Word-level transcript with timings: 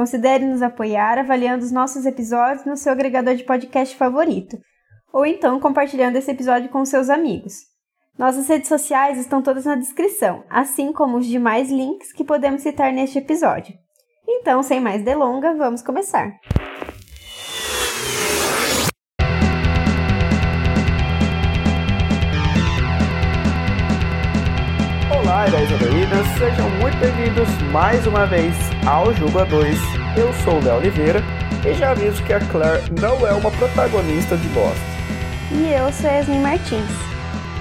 considere 0.00 0.46
nos 0.46 0.62
apoiar 0.62 1.18
avaliando 1.18 1.62
os 1.62 1.70
nossos 1.70 2.06
episódios 2.06 2.64
no 2.64 2.74
seu 2.74 2.90
agregador 2.90 3.34
de 3.34 3.44
podcast 3.44 3.94
favorito, 3.94 4.56
ou 5.12 5.26
então 5.26 5.60
compartilhando 5.60 6.16
esse 6.16 6.30
episódio 6.30 6.70
com 6.70 6.82
seus 6.86 7.10
amigos. 7.10 7.52
Nossas 8.18 8.48
redes 8.48 8.66
sociais 8.66 9.18
estão 9.18 9.42
todas 9.42 9.66
na 9.66 9.74
descrição, 9.74 10.42
assim 10.48 10.90
como 10.90 11.18
os 11.18 11.26
demais 11.26 11.70
links 11.70 12.14
que 12.14 12.24
podemos 12.24 12.62
citar 12.62 12.94
neste 12.94 13.18
episódio. 13.18 13.74
Então, 14.26 14.62
sem 14.62 14.80
mais 14.80 15.04
delongas, 15.04 15.58
vamos 15.58 15.82
começar. 15.82 16.32
Olá, 25.40 25.48
heróis 25.48 25.70
heroínas, 25.70 26.26
sejam 26.38 26.68
muito 26.68 26.98
bem-vindos 26.98 27.48
mais 27.72 28.06
uma 28.06 28.26
vez 28.26 28.54
ao 28.86 29.10
Juba 29.14 29.46
2. 29.46 29.74
Eu 30.14 30.30
sou 30.44 30.56
o 30.60 30.62
Léo 30.62 30.76
Oliveira 30.76 31.22
e 31.66 31.72
já 31.72 31.92
aviso 31.92 32.22
que 32.24 32.34
a 32.34 32.40
Claire 32.40 32.82
não 33.00 33.26
é 33.26 33.32
uma 33.32 33.50
protagonista 33.50 34.36
de 34.36 34.46
bosta. 34.48 34.78
E 35.50 35.72
eu 35.72 35.90
sou 35.94 36.10
Yasmin 36.10 36.40
Martins. 36.40 36.90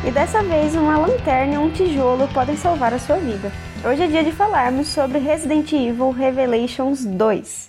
E 0.05 0.11
dessa 0.11 0.43
vez 0.43 0.75
uma 0.75 0.97
lanterna 0.97 1.53
e 1.53 1.57
um 1.57 1.71
tijolo 1.71 2.27
podem 2.33 2.57
salvar 2.57 2.93
a 2.93 2.99
sua 2.99 3.15
vida. 3.15 3.49
Hoje 3.81 4.03
é 4.03 4.07
dia 4.07 4.25
de 4.25 4.33
falarmos 4.33 4.89
sobre 4.89 5.17
Resident 5.19 5.71
Evil 5.71 6.11
Revelations 6.11 7.05
2. 7.05 7.68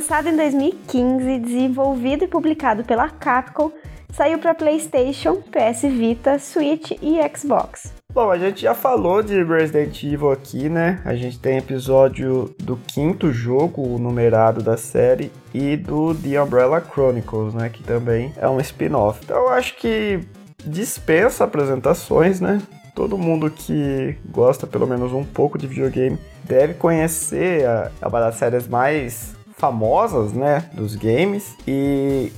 Lançado 0.00 0.30
em 0.30 0.34
2015, 0.34 1.38
desenvolvido 1.40 2.24
e 2.24 2.26
publicado 2.26 2.82
pela 2.82 3.10
Capcom, 3.10 3.70
saiu 4.10 4.38
para 4.38 4.54
PlayStation, 4.54 5.42
PS 5.42 5.82
Vita, 5.82 6.38
Switch 6.38 6.92
e 7.02 7.18
Xbox. 7.36 7.92
Bom, 8.10 8.30
a 8.30 8.38
gente 8.38 8.62
já 8.62 8.74
falou 8.74 9.22
de 9.22 9.44
Resident 9.44 10.02
Evil 10.02 10.32
aqui, 10.32 10.70
né? 10.70 11.02
A 11.04 11.14
gente 11.14 11.38
tem 11.38 11.58
episódio 11.58 12.50
do 12.58 12.78
quinto 12.78 13.30
jogo 13.30 13.98
numerado 13.98 14.62
da 14.62 14.78
série 14.78 15.30
e 15.52 15.76
do 15.76 16.14
The 16.14 16.42
Umbrella 16.42 16.80
Chronicles, 16.80 17.52
né? 17.52 17.68
Que 17.68 17.82
também 17.82 18.32
é 18.38 18.48
um 18.48 18.58
spin-off. 18.58 19.20
Então 19.22 19.36
eu 19.36 19.48
acho 19.50 19.76
que 19.76 20.20
dispensa 20.64 21.44
apresentações, 21.44 22.40
né? 22.40 22.62
Todo 22.94 23.18
mundo 23.18 23.50
que 23.50 24.16
gosta 24.30 24.66
pelo 24.66 24.86
menos 24.86 25.12
um 25.12 25.24
pouco 25.24 25.58
de 25.58 25.66
videogame 25.66 26.18
deve 26.42 26.72
conhecer 26.72 27.66
a, 27.66 27.90
a 28.00 28.08
uma 28.08 28.20
das 28.20 28.36
séries 28.36 28.66
mais 28.66 29.38
famosas, 29.60 30.32
né, 30.32 30.64
dos 30.72 30.96
games 30.96 31.54
e 31.68 32.32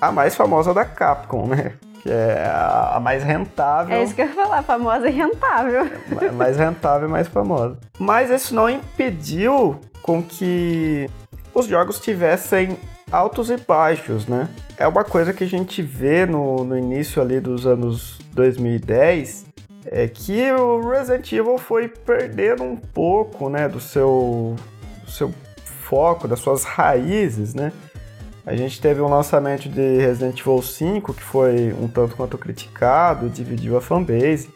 a 0.00 0.10
mais 0.10 0.34
famosa 0.34 0.74
da 0.74 0.84
Capcom, 0.84 1.46
né? 1.46 1.74
Que 2.02 2.10
é 2.10 2.50
a 2.92 3.00
mais 3.00 3.22
rentável. 3.22 3.96
É 3.96 4.02
isso 4.02 4.14
que 4.14 4.22
eu 4.22 4.26
ia 4.26 4.32
falar, 4.32 4.62
famosa 4.62 5.08
e 5.08 5.12
rentável. 5.12 5.88
mais 6.34 6.56
rentável 6.56 7.08
e 7.08 7.10
mais 7.10 7.28
famosa. 7.28 7.78
Mas 7.98 8.30
isso 8.30 8.54
não 8.54 8.68
impediu 8.68 9.80
com 10.02 10.22
que 10.22 11.08
os 11.54 11.66
jogos 11.66 12.00
tivessem 12.00 12.76
altos 13.10 13.50
e 13.50 13.56
baixos, 13.56 14.26
né? 14.26 14.48
É 14.76 14.86
uma 14.86 15.04
coisa 15.04 15.32
que 15.32 15.42
a 15.42 15.48
gente 15.48 15.82
vê 15.82 16.26
no, 16.26 16.64
no 16.64 16.76
início 16.78 17.20
ali 17.20 17.40
dos 17.40 17.66
anos 17.66 18.18
2010, 18.32 19.46
é 19.86 20.06
que 20.06 20.52
o 20.52 20.88
Resident 20.88 21.32
Evil 21.32 21.58
foi 21.58 21.88
perdendo 21.88 22.62
um 22.62 22.76
pouco, 22.76 23.48
né, 23.48 23.68
do 23.68 23.80
seu, 23.80 24.54
do 25.04 25.10
seu 25.10 25.34
foco, 25.88 26.28
das 26.28 26.40
suas 26.40 26.64
raízes, 26.64 27.54
né? 27.54 27.72
A 28.44 28.54
gente 28.54 28.80
teve 28.80 29.00
um 29.00 29.08
lançamento 29.08 29.68
de 29.68 29.98
Resident 29.98 30.40
Evil 30.40 30.62
5 30.62 31.12
que 31.12 31.22
foi 31.22 31.74
um 31.78 31.88
tanto 31.88 32.16
quanto 32.16 32.38
criticado, 32.38 33.28
dividiu 33.28 33.76
a 33.76 33.80
fanbase. 33.80 34.48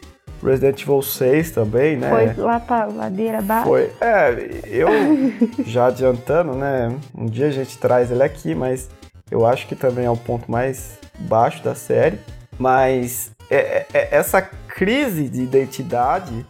Resident 0.43 0.81
Evil 0.81 1.01
6 1.01 1.51
também, 1.51 1.97
né? 1.97 2.09
Foi 2.09 2.43
lá 2.43 2.59
pra 2.59 2.85
ladeira 2.85 3.39
abaixo. 3.39 3.67
Foi. 3.67 3.91
É, 4.01 4.61
eu 4.65 4.89
já 5.65 5.87
adiantando, 5.87 6.53
né? 6.53 6.95
Um 7.15 7.25
dia 7.25 7.47
a 7.47 7.51
gente 7.51 7.77
traz 7.77 8.11
ele 8.11 8.23
aqui, 8.23 8.53
mas 8.53 8.89
eu 9.31 9.45
acho 9.45 9.67
que 9.67 9.75
também 9.75 10.05
é 10.05 10.09
o 10.09 10.17
ponto 10.17 10.51
mais 10.51 10.97
baixo 11.19 11.63
da 11.63 11.75
série. 11.75 12.19
Mas 12.57 13.31
é, 13.49 13.57
é, 13.57 13.87
é 13.93 14.07
essa 14.11 14.41
crise 14.41 15.29
de 15.29 15.41
identidade 15.41 16.45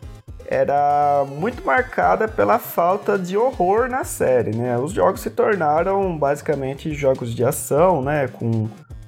era 0.48 1.26
muito 1.28 1.66
marcada 1.66 2.28
pela 2.28 2.60
falta 2.60 3.18
de 3.18 3.38
horror 3.38 3.90
na 3.90 4.04
série, 4.04 4.56
né? 4.56 4.78
Os 4.78 4.92
jogos 4.92 5.22
se 5.22 5.30
tornaram 5.30 6.18
basicamente 6.18 6.94
jogos 6.94 7.34
de 7.34 7.44
ação, 7.44 8.02
né? 8.02 8.28
Com 8.28 8.68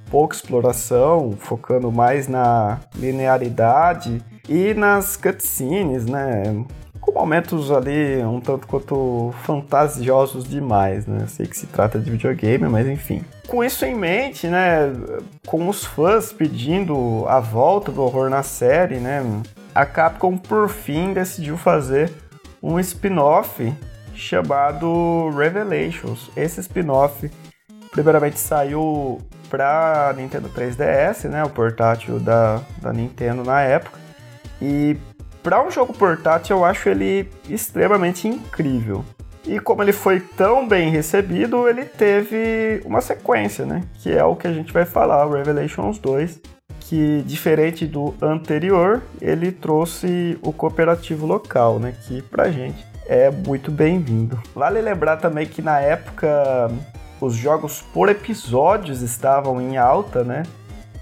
pouca 0.09 0.35
exploração, 0.35 1.33
focando 1.37 1.91
mais 1.91 2.27
na 2.27 2.79
linearidade 2.95 4.23
e 4.47 4.73
nas 4.73 5.17
cutscenes, 5.17 6.05
né? 6.05 6.43
Com 7.01 7.11
momentos 7.11 7.71
ali 7.71 8.23
um 8.23 8.39
tanto 8.39 8.65
quanto 8.65 9.33
fantasiosos 9.43 10.43
demais, 10.43 11.05
né? 11.05 11.25
sei 11.27 11.45
que 11.45 11.55
se 11.55 11.67
trata 11.67 11.99
de 11.99 12.09
videogame, 12.09 12.67
mas 12.67 12.87
enfim. 12.87 13.23
Com 13.47 13.63
isso 13.63 13.85
em 13.85 13.93
mente, 13.93 14.47
né? 14.47 14.91
Com 15.45 15.67
os 15.69 15.85
fãs 15.85 16.33
pedindo 16.33 17.25
a 17.27 17.39
volta 17.39 17.91
do 17.91 18.01
horror 18.01 18.29
na 18.29 18.41
série, 18.41 18.97
né? 18.97 19.21
A 19.75 19.85
Capcom 19.85 20.37
por 20.37 20.69
fim 20.69 21.11
decidiu 21.11 21.57
fazer 21.57 22.09
um 22.63 22.79
spin-off 22.79 23.73
chamado 24.15 25.29
Revelations. 25.31 26.31
Esse 26.35 26.61
spin-off 26.61 27.29
primeiramente 27.91 28.39
saiu 28.39 29.21
para 29.49 30.13
Nintendo 30.15 30.49
3DS, 30.49 31.29
né, 31.29 31.43
o 31.43 31.49
portátil 31.49 32.19
da, 32.19 32.61
da 32.81 32.93
Nintendo 32.93 33.43
na 33.43 33.61
época. 33.61 33.99
E 34.61 34.97
para 35.43 35.61
um 35.61 35.69
jogo 35.69 35.93
portátil 35.93 36.57
eu 36.57 36.65
acho 36.65 36.87
ele 36.87 37.29
extremamente 37.49 38.27
incrível. 38.29 39.03
E 39.45 39.59
como 39.59 39.83
ele 39.83 39.93
foi 39.93 40.19
tão 40.19 40.67
bem 40.67 40.89
recebido, 40.89 41.69
ele 41.69 41.85
teve 41.85 42.81
uma 42.83 42.99
sequência, 42.99 43.63
né? 43.63 43.83
Que 43.93 44.11
é 44.11 44.23
o 44.23 44.35
que 44.35 44.47
a 44.47 44.53
gente 44.53 44.73
vai 44.73 44.85
falar, 44.85 45.27
o 45.27 45.33
Revelations 45.33 45.99
2, 45.99 46.41
que 46.87 47.23
diferente 47.25 47.85
do 47.85 48.13
anterior, 48.21 49.01
ele 49.19 49.51
trouxe 49.51 50.37
o 50.41 50.53
cooperativo 50.53 51.25
local, 51.25 51.79
né, 51.79 51.95
que 52.05 52.21
pra 52.21 52.51
gente 52.51 52.85
é 53.07 53.29
muito 53.29 53.71
bem-vindo. 53.71 54.39
Vale 54.53 54.81
lembrar 54.81 55.17
também 55.17 55.45
que 55.45 55.61
na 55.61 55.79
época 55.79 56.71
os 57.19 57.35
jogos 57.35 57.81
por 57.93 58.09
episódios 58.09 59.01
estavam 59.01 59.61
em 59.61 59.77
alta, 59.77 60.23
né? 60.23 60.43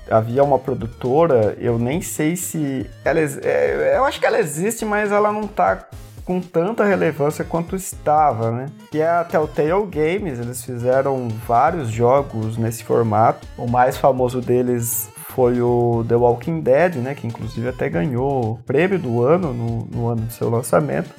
Havia 0.09 0.43
uma 0.43 0.59
produtora, 0.59 1.55
eu 1.59 1.79
nem 1.79 2.01
sei 2.01 2.35
se 2.35 2.89
ela, 3.05 3.19
é, 3.19 3.95
eu 3.95 4.03
acho 4.03 4.19
que 4.19 4.25
ela 4.25 4.39
existe, 4.39 4.83
mas 4.83 5.11
ela 5.11 5.31
não 5.31 5.47
tá 5.47 5.87
com 6.25 6.39
tanta 6.41 6.83
relevância 6.83 7.43
quanto 7.43 7.75
estava, 7.75 8.51
né? 8.51 8.65
Que 8.91 8.99
é 8.99 9.09
a 9.09 9.23
Telltale 9.23 9.85
Games, 9.85 10.39
eles 10.39 10.63
fizeram 10.63 11.29
vários 11.47 11.89
jogos 11.89 12.57
nesse 12.57 12.83
formato. 12.83 13.47
O 13.57 13.67
mais 13.67 13.97
famoso 13.97 14.41
deles 14.41 15.09
foi 15.35 15.61
o 15.61 16.05
The 16.07 16.15
Walking 16.15 16.61
Dead, 16.61 16.95
né, 16.95 17.15
que 17.15 17.25
inclusive 17.25 17.67
até 17.67 17.89
ganhou 17.89 18.51
o 18.51 18.57
prêmio 18.59 18.99
do 18.99 19.23
ano 19.23 19.53
no, 19.53 19.85
no 19.85 20.07
ano 20.07 20.21
do 20.21 20.31
seu 20.31 20.49
lançamento. 20.49 21.09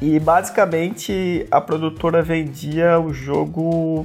E 0.00 0.18
basicamente 0.18 1.46
a 1.48 1.60
produtora 1.60 2.22
vendia 2.22 2.98
o 2.98 3.14
jogo 3.14 4.04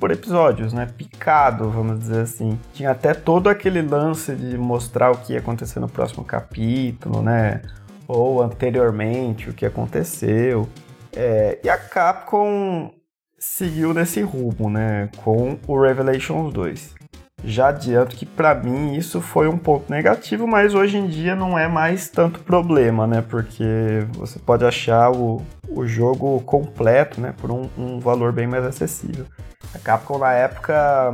por 0.00 0.10
episódios, 0.10 0.72
né? 0.72 0.88
Picado, 0.96 1.70
vamos 1.70 1.98
dizer 1.98 2.20
assim. 2.20 2.58
Tinha 2.72 2.90
até 2.92 3.12
todo 3.12 3.48
aquele 3.48 3.82
lance 3.82 4.34
de 4.34 4.56
mostrar 4.56 5.10
o 5.10 5.18
que 5.18 5.34
ia 5.34 5.40
acontecer 5.40 5.80
no 5.80 5.88
próximo 5.88 6.24
capítulo, 6.24 7.22
né? 7.22 7.60
Ou 8.08 8.42
anteriormente, 8.42 9.50
o 9.50 9.52
que 9.52 9.66
aconteceu. 9.66 10.66
É, 11.14 11.58
e 11.62 11.68
a 11.68 11.76
Capcom 11.76 12.90
seguiu 13.38 13.92
nesse 13.92 14.22
rumo, 14.22 14.70
né? 14.70 15.10
Com 15.22 15.58
o 15.66 15.78
Revelations 15.78 16.52
2. 16.54 17.03
Já 17.46 17.68
adianto 17.68 18.16
que 18.16 18.24
para 18.24 18.54
mim 18.54 18.94
isso 18.94 19.20
foi 19.20 19.48
um 19.48 19.58
ponto 19.58 19.90
negativo, 19.90 20.46
mas 20.46 20.74
hoje 20.74 20.96
em 20.96 21.06
dia 21.06 21.36
não 21.36 21.58
é 21.58 21.68
mais 21.68 22.08
tanto 22.08 22.40
problema, 22.40 23.06
né? 23.06 23.22
Porque 23.28 24.06
você 24.14 24.38
pode 24.38 24.64
achar 24.64 25.10
o, 25.10 25.42
o 25.68 25.86
jogo 25.86 26.40
completo, 26.40 27.20
né? 27.20 27.34
Por 27.36 27.50
um, 27.50 27.68
um 27.76 28.00
valor 28.00 28.32
bem 28.32 28.46
mais 28.46 28.64
acessível. 28.64 29.26
A 29.74 29.78
Capcom 29.78 30.18
na 30.18 30.32
época 30.32 31.12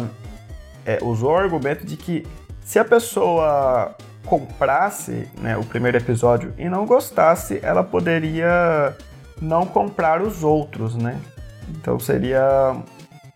é, 0.86 0.98
usou 1.02 1.32
o 1.32 1.36
argumento 1.36 1.84
de 1.84 1.96
que 1.96 2.24
se 2.62 2.78
a 2.78 2.84
pessoa 2.84 3.96
comprasse 4.24 5.28
né, 5.40 5.56
o 5.56 5.64
primeiro 5.64 5.96
episódio 5.96 6.54
e 6.56 6.68
não 6.68 6.86
gostasse, 6.86 7.58
ela 7.62 7.82
poderia 7.82 8.94
não 9.40 9.66
comprar 9.66 10.22
os 10.22 10.44
outros, 10.44 10.94
né? 10.94 11.20
Então 11.68 11.98
seria 11.98 12.76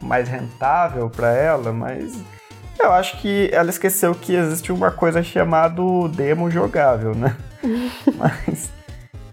mais 0.00 0.28
rentável 0.28 1.10
para 1.10 1.32
ela, 1.32 1.72
mas 1.72 2.22
eu 2.78 2.92
acho 2.92 3.18
que 3.20 3.48
ela 3.52 3.70
esqueceu 3.70 4.14
que 4.14 4.34
existe 4.34 4.72
uma 4.72 4.90
coisa 4.90 5.22
chamada 5.22 5.82
demo 6.14 6.50
jogável, 6.50 7.14
né? 7.14 7.36
mas, 8.16 8.70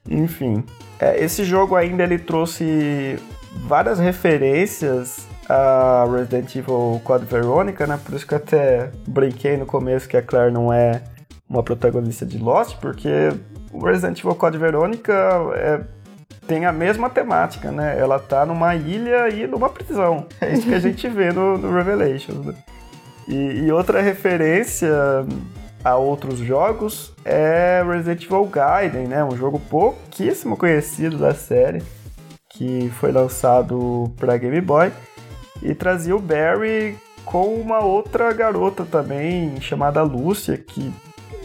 enfim. 0.10 0.64
É, 1.00 1.24
esse 1.24 1.44
jogo 1.44 1.76
ainda 1.76 2.04
ele 2.04 2.20
trouxe 2.20 3.18
várias 3.66 4.00
referências 4.00 5.28
a 5.50 6.06
Resident 6.10 6.56
Evil 6.56 7.02
Code 7.04 7.26
Veronica, 7.26 7.86
né? 7.86 8.00
Por 8.04 8.16
isso 8.16 8.26
que 8.26 8.34
eu 8.34 8.38
até 8.38 8.90
brinquei 9.06 9.58
no 9.58 9.66
começo 9.66 10.08
que 10.08 10.16
a 10.16 10.22
Claire 10.22 10.52
não 10.52 10.72
é 10.72 11.02
uma 11.50 11.62
protagonista 11.62 12.26
de 12.26 12.38
Lost, 12.38 12.78
porque 12.80 13.30
o 13.74 13.84
Resident 13.84 14.20
Evil 14.20 14.36
Code 14.36 14.58
Veronica 14.58 15.14
é, 15.56 15.82
tem 16.48 16.66
a 16.66 16.72
mesma 16.72 17.10
temática, 17.10 17.70
né? 17.70 18.00
Ela 18.00 18.18
tá 18.18 18.46
numa 18.46 18.76
ilha 18.76 19.30
e 19.30 19.46
numa 19.46 19.70
prisão. 19.70 20.26
É 20.40 20.54
isso 20.54 20.68
que 20.68 20.74
a 20.74 20.80
gente 20.80 21.08
vê 21.10 21.34
no, 21.34 21.58
no 21.58 21.74
Revelations, 21.74 22.46
né? 22.46 22.54
E, 23.28 23.66
e, 23.66 23.72
outra 23.72 24.02
referência 24.02 24.90
a 25.84 25.96
outros 25.96 26.40
jogos 26.40 27.14
é 27.24 27.84
Resident 27.86 28.24
Evil 28.26 28.46
Gaiden, 28.46 29.08
né? 29.08 29.24
Um 29.24 29.36
jogo 29.36 29.60
pouquíssimo 29.60 30.58
conhecido 30.58 31.18
da 31.18 31.34
série, 31.34 31.82
que 32.50 32.90
foi 33.00 33.12
lançado 33.12 34.12
para 34.18 34.38
Game 34.38 34.60
Boy 34.62 34.92
e 35.62 35.74
trazia 35.76 36.16
o 36.16 36.20
Barry 36.20 36.98
com 37.26 37.54
uma 37.56 37.84
outra 37.84 38.34
garota 38.34 38.84
também 38.84 39.60
chamada 39.62 40.02
Lúcia, 40.02 40.58
que 40.58 40.92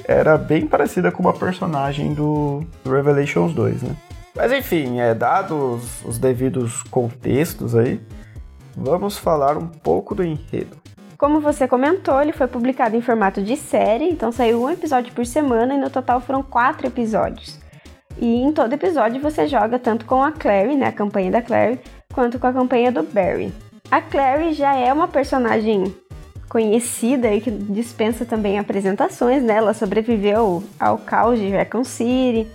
era 0.05 0.39
bem 0.39 0.67
parecida 0.67 1.11
com 1.11 1.23
uma 1.23 1.33
personagem 1.33 2.15
do, 2.15 2.65
Revelations 2.85 3.53
2, 3.53 3.83
né? 3.83 3.97
Mas 4.35 4.53
enfim, 4.53 5.01
é, 5.01 5.15
dados 5.15 6.05
os 6.05 6.19
devidos 6.19 6.83
contextos 6.85 7.75
aí, 7.75 8.01
vamos 8.77 9.17
falar 9.17 9.57
um 9.57 9.67
pouco 9.67 10.15
do 10.15 10.23
enredo. 10.23 10.77
Como 11.19 11.41
você 11.41 11.67
comentou, 11.67 12.21
ele 12.21 12.33
foi 12.33 12.47
publicado 12.47 12.95
em 12.95 13.01
formato 13.01 13.41
de 13.41 13.57
série, 13.57 14.05
então 14.05 14.31
saiu 14.31 14.63
um 14.63 14.71
episódio 14.71 15.15
por 15.15 15.25
semana 15.25 15.75
e 15.75 15.79
no 15.79 15.89
total 15.89 16.21
foram 16.21 16.43
quatro 16.43 16.87
episódios. 16.87 17.59
E 18.19 18.43
em 18.43 18.53
todo 18.53 18.73
episódio 18.73 19.21
você 19.21 19.47
joga 19.47 19.79
tanto 19.79 20.05
com 20.05 20.23
a 20.23 20.31
Clary, 20.31 20.77
né, 20.77 20.89
a 20.89 20.93
campanha 20.93 21.31
da 21.31 21.41
Clary, 21.41 21.81
quanto 22.13 22.39
com 22.39 22.47
a 22.47 22.53
campanha 22.53 22.93
do 22.93 23.03
Barry. 23.03 23.53
A 23.91 24.01
Clary 24.01 24.53
já 24.53 24.75
é 24.75 24.93
uma 24.93 25.09
personagem 25.09 25.95
conhecida 26.49 27.33
e 27.33 27.41
que 27.41 27.51
dispensa 27.51 28.25
também 28.25 28.59
apresentações, 28.59 29.43
né? 29.43 29.57
Ela 29.57 29.75
sobreviveu 29.75 30.63
ao 30.79 30.99
caos 30.99 31.39
de 31.39 31.51
Raccoon 31.51 31.85
City 31.85 32.47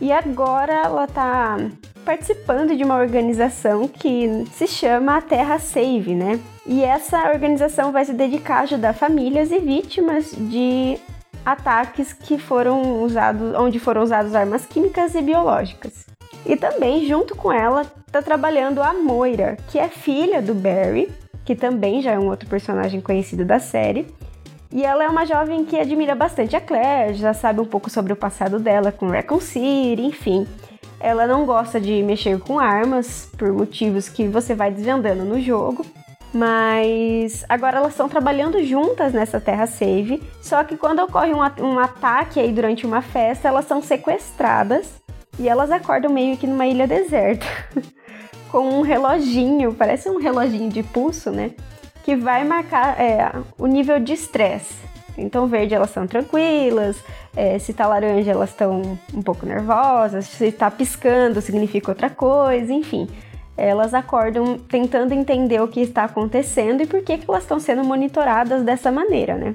e 0.00 0.12
agora 0.12 0.72
ela 0.72 1.06
tá 1.06 1.58
participando 2.04 2.76
de 2.76 2.84
uma 2.84 2.96
organização 2.96 3.88
que 3.88 4.44
se 4.52 4.66
chama 4.66 5.22
Terra 5.22 5.58
Save, 5.58 6.14
né? 6.14 6.38
E 6.66 6.82
essa 6.82 7.30
organização 7.30 7.90
vai 7.90 8.04
se 8.04 8.12
dedicar 8.12 8.58
a 8.58 8.62
ajudar 8.62 8.92
famílias 8.92 9.50
e 9.50 9.58
vítimas 9.58 10.30
de 10.32 10.98
ataques 11.44 12.12
que 12.12 12.38
foram 12.38 13.02
usados, 13.02 13.54
onde 13.56 13.78
foram 13.78 14.02
usadas 14.02 14.34
armas 14.34 14.64
químicas 14.64 15.14
e 15.14 15.22
biológicas. 15.22 16.06
E 16.46 16.56
também, 16.56 17.06
junto 17.06 17.34
com 17.34 17.52
ela, 17.52 17.82
está 18.06 18.22
trabalhando 18.22 18.82
a 18.82 18.92
Moira, 18.92 19.56
que 19.68 19.78
é 19.78 19.88
filha 19.88 20.40
do 20.40 20.54
Barry, 20.54 21.10
que 21.44 21.54
também 21.54 22.02
já 22.02 22.12
é 22.12 22.18
um 22.18 22.28
outro 22.28 22.48
personagem 22.48 23.00
conhecido 23.00 23.44
da 23.44 23.58
série. 23.58 24.06
E 24.72 24.84
ela 24.84 25.04
é 25.04 25.08
uma 25.08 25.24
jovem 25.24 25.64
que 25.64 25.78
admira 25.78 26.14
bastante 26.14 26.56
a 26.56 26.60
Claire, 26.60 27.14
já 27.14 27.32
sabe 27.32 27.60
um 27.60 27.64
pouco 27.64 27.88
sobre 27.88 28.12
o 28.12 28.16
passado 28.16 28.58
dela 28.58 28.90
com 28.90 29.06
Raccoon 29.06 29.40
City, 29.40 30.02
enfim. 30.02 30.46
Ela 31.00 31.26
não 31.26 31.44
gosta 31.44 31.80
de 31.80 32.02
mexer 32.02 32.38
com 32.38 32.58
armas, 32.58 33.28
por 33.36 33.52
motivos 33.52 34.08
que 34.08 34.26
você 34.28 34.54
vai 34.54 34.70
desvendando 34.70 35.24
no 35.24 35.40
jogo. 35.40 35.84
Mas 36.32 37.44
agora 37.48 37.76
elas 37.76 37.92
estão 37.92 38.08
trabalhando 38.08 38.62
juntas 38.64 39.12
nessa 39.12 39.40
Terra 39.40 39.66
Save. 39.66 40.22
Só 40.42 40.64
que 40.64 40.76
quando 40.76 41.00
ocorre 41.00 41.32
um, 41.32 41.40
um 41.64 41.78
ataque 41.78 42.40
aí 42.40 42.52
durante 42.52 42.84
uma 42.84 43.00
festa, 43.00 43.48
elas 43.48 43.66
são 43.66 43.80
sequestradas 43.80 45.02
e 45.38 45.48
elas 45.48 45.70
acordam 45.70 46.12
meio 46.12 46.36
que 46.36 46.46
numa 46.46 46.66
ilha 46.66 46.86
deserta. 46.86 47.46
com 48.54 48.78
um 48.78 48.82
reloginho, 48.82 49.74
parece 49.74 50.08
um 50.08 50.16
reloginho 50.16 50.70
de 50.70 50.80
pulso, 50.84 51.28
né? 51.28 51.50
Que 52.04 52.14
vai 52.14 52.44
marcar 52.44 53.00
é, 53.00 53.32
o 53.58 53.66
nível 53.66 53.98
de 53.98 54.12
estresse. 54.12 54.83
Então, 55.16 55.46
verde 55.46 55.74
elas 55.74 55.90
estão 55.90 56.06
tranquilas, 56.06 56.96
é, 57.36 57.58
se 57.58 57.72
tá 57.72 57.86
laranja 57.86 58.30
elas 58.30 58.50
estão 58.50 58.98
um 59.12 59.22
pouco 59.22 59.46
nervosas, 59.46 60.26
se 60.26 60.52
tá 60.52 60.70
piscando 60.70 61.40
significa 61.40 61.90
outra 61.90 62.10
coisa, 62.10 62.72
enfim. 62.72 63.08
Elas 63.56 63.94
acordam 63.94 64.58
tentando 64.58 65.12
entender 65.12 65.60
o 65.60 65.68
que 65.68 65.80
está 65.80 66.04
acontecendo 66.04 66.82
e 66.82 66.86
por 66.86 67.02
que, 67.02 67.18
que 67.18 67.30
elas 67.30 67.44
estão 67.44 67.60
sendo 67.60 67.84
monitoradas 67.84 68.62
dessa 68.62 68.90
maneira, 68.90 69.36
né? 69.36 69.54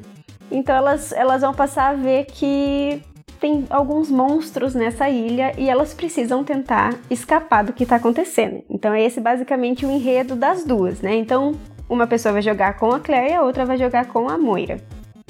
Então 0.49 0.75
elas, 0.75 1.11
elas 1.11 1.41
vão 1.41 1.53
passar 1.53 1.89
a 1.89 1.93
ver 1.93 2.25
que 2.25 3.01
tem 3.39 3.65
alguns 3.69 4.09
monstros 4.09 4.73
nessa 4.73 5.09
ilha 5.09 5.53
e 5.57 5.69
elas 5.69 5.93
precisam 5.93 6.43
tentar 6.43 6.95
escapar 7.09 7.63
do 7.63 7.73
que 7.73 7.83
está 7.83 7.97
acontecendo. 7.97 8.63
Então 8.69 8.93
é 8.93 9.03
esse 9.03 9.19
basicamente 9.19 9.85
o 9.85 9.91
enredo 9.91 10.35
das 10.35 10.63
duas, 10.63 11.01
né? 11.01 11.15
Então 11.15 11.53
uma 11.89 12.07
pessoa 12.07 12.33
vai 12.33 12.41
jogar 12.41 12.77
com 12.77 12.91
a 12.91 12.99
Claire 12.99 13.31
e 13.31 13.35
a 13.35 13.43
outra 13.43 13.65
vai 13.65 13.77
jogar 13.77 14.05
com 14.07 14.29
a 14.29 14.37
Moira. 14.37 14.77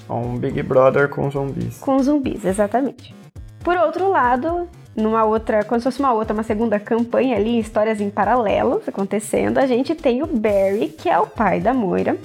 Um 0.09 0.37
Big 0.37 0.61
Brother 0.63 1.07
com 1.09 1.29
zumbis. 1.29 1.77
Com 1.77 1.99
zumbis, 1.99 2.43
exatamente. 2.43 3.13
Por 3.63 3.77
outro 3.77 4.09
lado, 4.09 4.67
numa 4.95 5.23
outra, 5.23 5.63
como 5.63 5.79
se 5.79 5.83
fosse 5.83 5.99
uma 5.99 6.13
outra, 6.13 6.33
uma 6.33 6.43
segunda 6.43 6.79
campanha 6.79 7.35
ali, 7.35 7.59
histórias 7.59 8.01
em 8.01 8.09
paralelo 8.09 8.81
acontecendo, 8.87 9.57
a 9.57 9.67
gente 9.67 9.93
tem 9.95 10.23
o 10.23 10.27
Barry, 10.27 10.87
que 10.89 11.09
é 11.09 11.19
o 11.19 11.27
pai 11.27 11.59
da 11.59 11.73
Moira, 11.73 12.17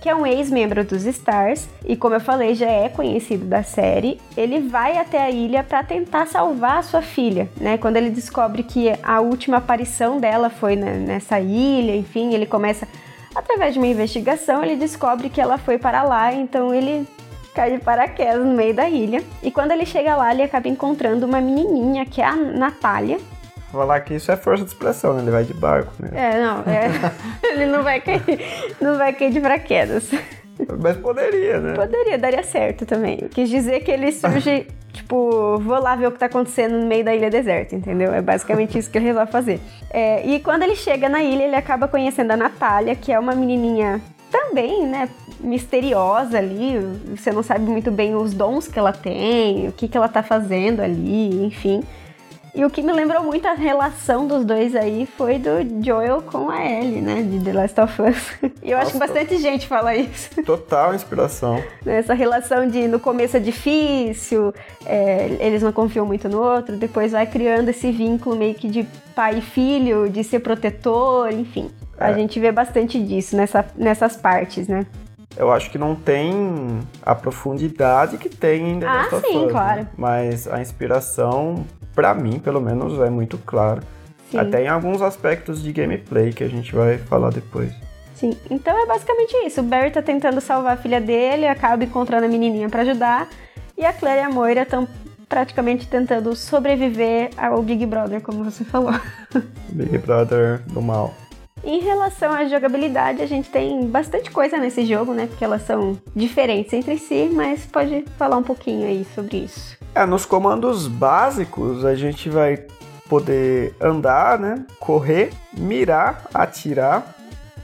que 0.00 0.08
é 0.08 0.14
um 0.14 0.26
ex-membro 0.26 0.84
dos 0.84 1.04
Stars 1.06 1.68
e, 1.86 1.94
como 1.96 2.16
eu 2.16 2.20
falei, 2.20 2.54
já 2.54 2.68
é 2.68 2.88
conhecido 2.88 3.44
da 3.44 3.62
série. 3.62 4.20
Ele 4.36 4.58
vai 4.58 4.98
até 4.98 5.22
a 5.22 5.30
ilha 5.30 5.62
para 5.62 5.84
tentar 5.84 6.26
salvar 6.26 6.78
a 6.78 6.82
sua 6.82 7.00
filha, 7.00 7.48
né? 7.60 7.78
Quando 7.78 7.96
ele 7.96 8.10
descobre 8.10 8.64
que 8.64 8.92
a 9.00 9.20
última 9.20 9.58
aparição 9.58 10.18
dela 10.18 10.50
foi 10.50 10.74
nessa 10.74 11.38
ilha, 11.38 11.94
enfim, 11.94 12.34
ele 12.34 12.46
começa 12.46 12.86
através 13.32 13.74
de 13.74 13.78
uma 13.78 13.86
investigação, 13.86 14.62
ele 14.62 14.74
descobre 14.74 15.30
que 15.30 15.40
ela 15.40 15.56
foi 15.56 15.78
para 15.78 16.02
lá, 16.02 16.32
então 16.32 16.74
ele 16.74 17.06
cai 17.54 17.72
de 17.72 17.78
paraquedas 17.78 18.44
no 18.44 18.54
meio 18.54 18.74
da 18.74 18.88
ilha. 18.88 19.22
E 19.42 19.50
quando 19.50 19.72
ele 19.72 19.86
chega 19.86 20.16
lá, 20.16 20.32
ele 20.32 20.42
acaba 20.42 20.68
encontrando 20.68 21.26
uma 21.26 21.40
menininha 21.40 22.04
que 22.06 22.20
é 22.20 22.24
a 22.24 22.34
Natália, 22.34 23.18
falar 23.72 24.00
que 24.00 24.14
isso 24.14 24.30
é 24.30 24.36
força 24.36 24.64
de 24.64 24.70
expressão, 24.70 25.14
né? 25.14 25.22
Ele 25.22 25.30
vai 25.30 25.44
de 25.44 25.54
barco 25.54 25.92
mesmo. 25.98 26.16
É, 26.16 26.40
não, 26.40 26.58
é, 26.60 26.90
ele 27.42 27.66
não 27.66 27.82
vai 27.82 28.00
cair, 28.00 28.22
não 28.80 28.98
vai 28.98 29.12
cair 29.14 29.32
de 29.32 29.40
paraquedas. 29.40 30.10
Mas 30.80 30.96
poderia, 30.98 31.58
né? 31.58 31.74
Poderia, 31.74 32.18
daria 32.18 32.42
certo 32.42 32.84
também. 32.84 33.16
Quis 33.30 33.48
dizer 33.48 33.80
que 33.80 33.90
ele 33.90 34.12
surge, 34.12 34.66
tipo, 34.92 35.58
vou 35.58 35.80
lá 35.80 35.96
ver 35.96 36.06
o 36.06 36.12
que 36.12 36.18
tá 36.18 36.26
acontecendo 36.26 36.78
no 36.78 36.86
meio 36.86 37.04
da 37.04 37.14
ilha 37.14 37.30
deserta, 37.30 37.74
entendeu? 37.74 38.12
É 38.12 38.20
basicamente 38.20 38.78
isso 38.78 38.90
que 38.90 38.98
ele 38.98 39.06
resolve 39.06 39.32
fazer. 39.32 39.60
É, 39.90 40.24
e 40.26 40.38
quando 40.40 40.62
ele 40.62 40.76
chega 40.76 41.08
na 41.08 41.22
ilha, 41.22 41.44
ele 41.44 41.56
acaba 41.56 41.88
conhecendo 41.88 42.32
a 42.32 42.36
Natália, 42.36 42.94
que 42.94 43.10
é 43.10 43.18
uma 43.18 43.34
menininha 43.34 44.00
também, 44.32 44.86
né, 44.86 45.08
misteriosa 45.38 46.38
ali. 46.38 46.78
Você 47.14 47.30
não 47.30 47.42
sabe 47.42 47.66
muito 47.66 47.90
bem 47.90 48.16
os 48.16 48.32
dons 48.32 48.66
que 48.66 48.78
ela 48.78 48.92
tem, 48.92 49.68
o 49.68 49.72
que, 49.72 49.86
que 49.86 49.96
ela 49.96 50.08
tá 50.08 50.22
fazendo 50.22 50.80
ali, 50.80 51.44
enfim. 51.44 51.84
E 52.54 52.66
o 52.66 52.70
que 52.70 52.82
me 52.82 52.92
lembrou 52.92 53.22
muito 53.24 53.48
a 53.48 53.54
relação 53.54 54.26
dos 54.26 54.44
dois 54.44 54.76
aí 54.76 55.06
foi 55.16 55.38
do 55.38 55.82
Joel 55.82 56.20
com 56.20 56.50
a 56.50 56.62
Ellie, 56.62 57.00
né? 57.00 57.22
De 57.22 57.40
The 57.42 57.52
Last 57.52 57.80
of 57.80 58.02
Us. 58.02 58.32
E 58.62 58.70
eu 58.70 58.76
Nossa, 58.76 58.82
acho 58.82 58.92
que 58.92 58.98
bastante 58.98 59.38
gente 59.38 59.66
fala 59.66 59.94
isso. 59.96 60.30
Total 60.44 60.94
inspiração. 60.94 61.62
Essa 61.84 62.12
relação 62.14 62.68
de 62.68 62.86
no 62.86 63.00
começo 63.00 63.36
é 63.36 63.40
difícil, 63.40 64.52
é, 64.84 65.36
eles 65.40 65.62
não 65.62 65.72
confiam 65.72 66.06
muito 66.06 66.28
no 66.28 66.40
outro, 66.40 66.76
depois 66.76 67.12
vai 67.12 67.26
criando 67.26 67.70
esse 67.70 67.90
vínculo 67.90 68.36
meio 68.36 68.54
que 68.54 68.68
de 68.68 68.86
pai 69.16 69.38
e 69.38 69.40
filho, 69.40 70.08
de 70.08 70.22
ser 70.22 70.40
protetor, 70.40 71.32
enfim. 71.32 71.70
É. 72.02 72.10
A 72.10 72.12
gente 72.12 72.38
vê 72.38 72.52
bastante 72.52 73.02
disso 73.02 73.36
nessa, 73.36 73.64
nessas 73.76 74.16
partes, 74.16 74.68
né? 74.68 74.86
eu 75.36 75.50
acho 75.50 75.70
que 75.70 75.78
não 75.78 75.94
tem 75.94 76.80
a 77.02 77.14
profundidade 77.14 78.18
que 78.18 78.28
tem 78.28 78.72
em 78.72 78.80
The 78.80 78.86
ah, 78.86 79.08
sim, 79.26 79.46
Us, 79.46 79.50
claro. 79.50 79.80
Né? 79.80 79.88
Mas 79.96 80.46
a 80.46 80.60
inspiração 80.60 81.64
para 81.94 82.14
mim, 82.14 82.38
pelo 82.38 82.60
menos, 82.60 82.98
é 83.00 83.10
muito 83.10 83.38
claro. 83.38 83.82
Sim. 84.30 84.38
Até 84.38 84.64
em 84.64 84.68
alguns 84.68 85.02
aspectos 85.02 85.62
de 85.62 85.72
gameplay 85.72 86.32
que 86.32 86.42
a 86.42 86.48
gente 86.48 86.74
vai 86.74 86.98
falar 86.98 87.30
depois. 87.30 87.72
Sim, 88.14 88.36
então 88.50 88.76
é 88.82 88.86
basicamente 88.86 89.34
isso. 89.46 89.60
O 89.60 89.64
Barry 89.64 89.90
tá 89.90 90.00
tentando 90.00 90.40
salvar 90.40 90.74
a 90.74 90.76
filha 90.76 91.00
dele, 91.00 91.46
acaba 91.46 91.82
encontrando 91.84 92.24
a 92.24 92.28
menininha 92.28 92.68
para 92.68 92.82
ajudar, 92.82 93.28
e 93.76 93.84
a 93.84 93.92
Claire 93.92 94.20
e 94.20 94.24
a 94.24 94.30
Moira 94.30 94.62
estão 94.62 94.86
praticamente 95.28 95.88
tentando 95.88 96.34
sobreviver 96.36 97.30
ao 97.36 97.62
Big 97.62 97.84
Brother, 97.84 98.20
como 98.20 98.44
você 98.44 98.64
falou. 98.64 98.92
Big 99.70 99.98
Brother 99.98 100.60
do 100.66 100.80
mal. 100.80 101.14
Em 101.64 101.78
relação 101.78 102.32
à 102.32 102.44
jogabilidade, 102.44 103.22
a 103.22 103.26
gente 103.26 103.48
tem 103.48 103.86
bastante 103.86 104.30
coisa 104.32 104.58
nesse 104.58 104.84
jogo, 104.84 105.14
né? 105.14 105.28
Porque 105.28 105.44
elas 105.44 105.62
são 105.62 105.96
diferentes 106.14 106.72
entre 106.72 106.98
si, 106.98 107.30
mas 107.32 107.64
pode 107.64 108.04
falar 108.18 108.36
um 108.36 108.42
pouquinho 108.42 108.86
aí 108.86 109.06
sobre 109.14 109.38
isso. 109.38 109.76
É, 109.94 110.04
nos 110.04 110.24
comandos 110.24 110.88
básicos 110.88 111.84
a 111.84 111.94
gente 111.94 112.28
vai 112.28 112.66
poder 113.08 113.74
andar, 113.80 114.38
né? 114.38 114.64
Correr, 114.80 115.30
mirar, 115.56 116.26
atirar. 116.34 117.14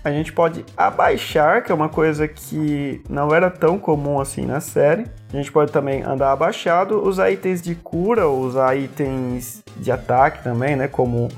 A 0.05 0.13
gente 0.13 0.33
pode 0.33 0.65
abaixar, 0.77 1.65
que 1.65 1.73
é 1.73 1.75
uma 1.75 1.89
coisa 1.89 2.29
que 2.29 3.03
não 3.11 3.35
era 3.35 3.51
tão 3.51 3.79
comum 3.79 4.21
assim 4.21 4.47
na 4.47 4.61
série. 4.61 5.07
A 5.33 5.37
gente 5.37 5.51
pode 5.51 5.73
também 5.73 6.03
andar 6.03 6.31
abaixado, 6.31 7.03
usar 7.03 7.31
itens 7.31 7.61
de 7.61 7.75
cura, 7.75 8.29
usar 8.29 8.77
itens 8.77 9.63
de 9.77 9.91
ataque 9.91 10.43
também, 10.45 10.77
né? 10.77 10.87
Como 10.87 11.29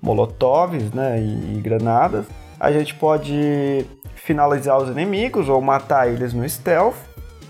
molotovs 0.00 0.92
né, 0.92 1.20
e, 1.20 1.56
e 1.56 1.60
granadas. 1.60 2.26
A 2.58 2.70
gente 2.72 2.94
pode 2.94 3.86
finalizar 4.14 4.78
os 4.78 4.88
inimigos 4.90 5.48
ou 5.48 5.60
matar 5.60 6.08
eles 6.08 6.32
no 6.32 6.48
stealth 6.48 6.96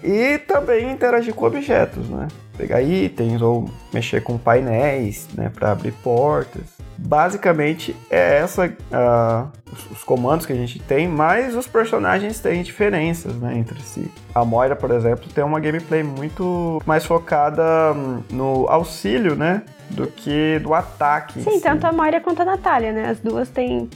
e 0.03 0.39
também 0.39 0.91
interagir 0.91 1.35
com 1.35 1.45
objetos, 1.47 2.09
né? 2.09 2.29
Pegar 2.57 2.83
itens 2.83 3.43
ou 3.43 3.69
mexer 3.93 4.23
com 4.23 4.39
painéis, 4.39 5.29
né, 5.35 5.51
para 5.55 5.73
abrir 5.73 5.93
portas. 5.93 6.80
Basicamente 7.03 7.97
é 8.11 8.39
essa 8.39 8.67
uh, 8.67 9.73
os, 9.73 9.91
os, 9.91 10.05
comandos 10.05 10.45
que 10.45 10.53
a 10.53 10.57
gente 10.57 10.79
tem, 10.81 11.09
mas 11.09 11.57
os 11.57 11.67
personagens 11.67 12.39
têm 12.41 12.63
diferenças, 12.63 13.35
né, 13.37 13.57
entre 13.57 13.81
si. 13.81 14.11
A 14.35 14.45
Moira, 14.45 14.77
por 14.77 14.91
exemplo, 14.91 15.27
tem 15.35 15.43
uma 15.43 15.59
gameplay 15.59 16.03
muito 16.03 16.81
mais 16.85 17.07
focada 17.07 17.93
hum, 17.95 18.23
no 18.31 18.67
auxílio, 18.69 19.35
né, 19.35 19.63
do 19.91 20.07
que 20.07 20.59
do 20.61 20.75
ataque. 20.75 21.43
Sim, 21.43 21.59
tanto 21.61 21.87
a 21.87 21.93
Moira 21.93 22.21
quanto 22.21 22.43
a 22.43 22.45
Natália, 22.45 22.93
né? 22.93 23.09
As 23.09 23.19
duas 23.19 23.49
têm. 23.49 23.89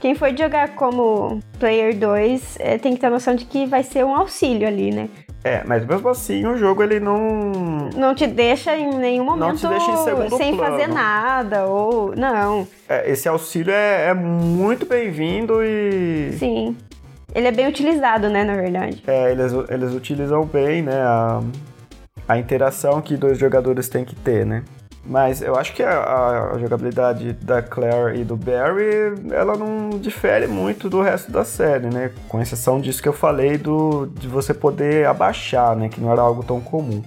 Quem 0.00 0.14
for 0.14 0.36
jogar 0.36 0.74
como 0.74 1.40
Player 1.58 1.96
2 1.96 2.56
é, 2.58 2.78
tem 2.78 2.94
que 2.94 3.00
ter 3.00 3.06
a 3.06 3.10
noção 3.10 3.34
de 3.34 3.44
que 3.44 3.66
vai 3.66 3.82
ser 3.82 4.04
um 4.04 4.14
auxílio 4.14 4.66
ali, 4.66 4.90
né? 4.90 5.08
É, 5.44 5.62
mas 5.66 5.84
mesmo 5.84 6.08
assim 6.08 6.46
o 6.46 6.56
jogo 6.56 6.82
ele 6.82 7.00
não. 7.00 7.90
Não 7.96 8.14
te 8.14 8.26
deixa 8.26 8.76
em 8.76 8.94
nenhum 8.94 9.24
momento 9.24 9.40
não 9.40 9.56
te 9.56 9.66
deixa 9.66 9.90
em 9.90 9.96
segundo 10.04 10.36
sem 10.36 10.56
plano. 10.56 10.72
fazer 10.76 10.86
nada, 10.86 11.66
ou. 11.66 12.14
Não. 12.14 12.66
É, 12.88 13.10
esse 13.10 13.28
auxílio 13.28 13.72
é, 13.72 14.08
é 14.08 14.14
muito 14.14 14.86
bem-vindo 14.86 15.62
e. 15.64 16.32
Sim. 16.38 16.76
Ele 17.34 17.48
é 17.48 17.50
bem 17.52 17.66
utilizado, 17.66 18.28
né, 18.28 18.44
na 18.44 18.54
verdade. 18.54 19.02
É, 19.06 19.32
eles, 19.32 19.52
eles 19.70 19.94
utilizam 19.94 20.44
bem, 20.44 20.82
né, 20.82 21.00
a, 21.00 21.40
a 22.28 22.38
interação 22.38 23.00
que 23.00 23.16
dois 23.16 23.38
jogadores 23.38 23.88
têm 23.88 24.04
que 24.04 24.14
ter, 24.14 24.44
né? 24.44 24.62
Mas 25.04 25.42
eu 25.42 25.56
acho 25.56 25.74
que 25.74 25.82
a, 25.82 26.52
a, 26.52 26.58
jogabilidade 26.58 27.32
da 27.32 27.60
Claire 27.60 28.20
e 28.20 28.24
do 28.24 28.36
Barry, 28.36 29.14
ela 29.32 29.56
não 29.56 29.98
difere 29.98 30.46
muito 30.46 30.88
do 30.88 31.02
resto 31.02 31.32
da 31.32 31.44
série, 31.44 31.86
né? 31.86 32.12
Com 32.28 32.40
exceção 32.40 32.80
disso 32.80 33.02
que 33.02 33.08
eu 33.08 33.12
falei 33.12 33.58
do 33.58 34.06
de 34.06 34.28
você 34.28 34.54
poder 34.54 35.06
abaixar, 35.06 35.74
né? 35.74 35.88
Que 35.88 36.00
não 36.00 36.12
era 36.12 36.22
algo 36.22 36.44
tão 36.44 36.60
comum. 36.60 37.02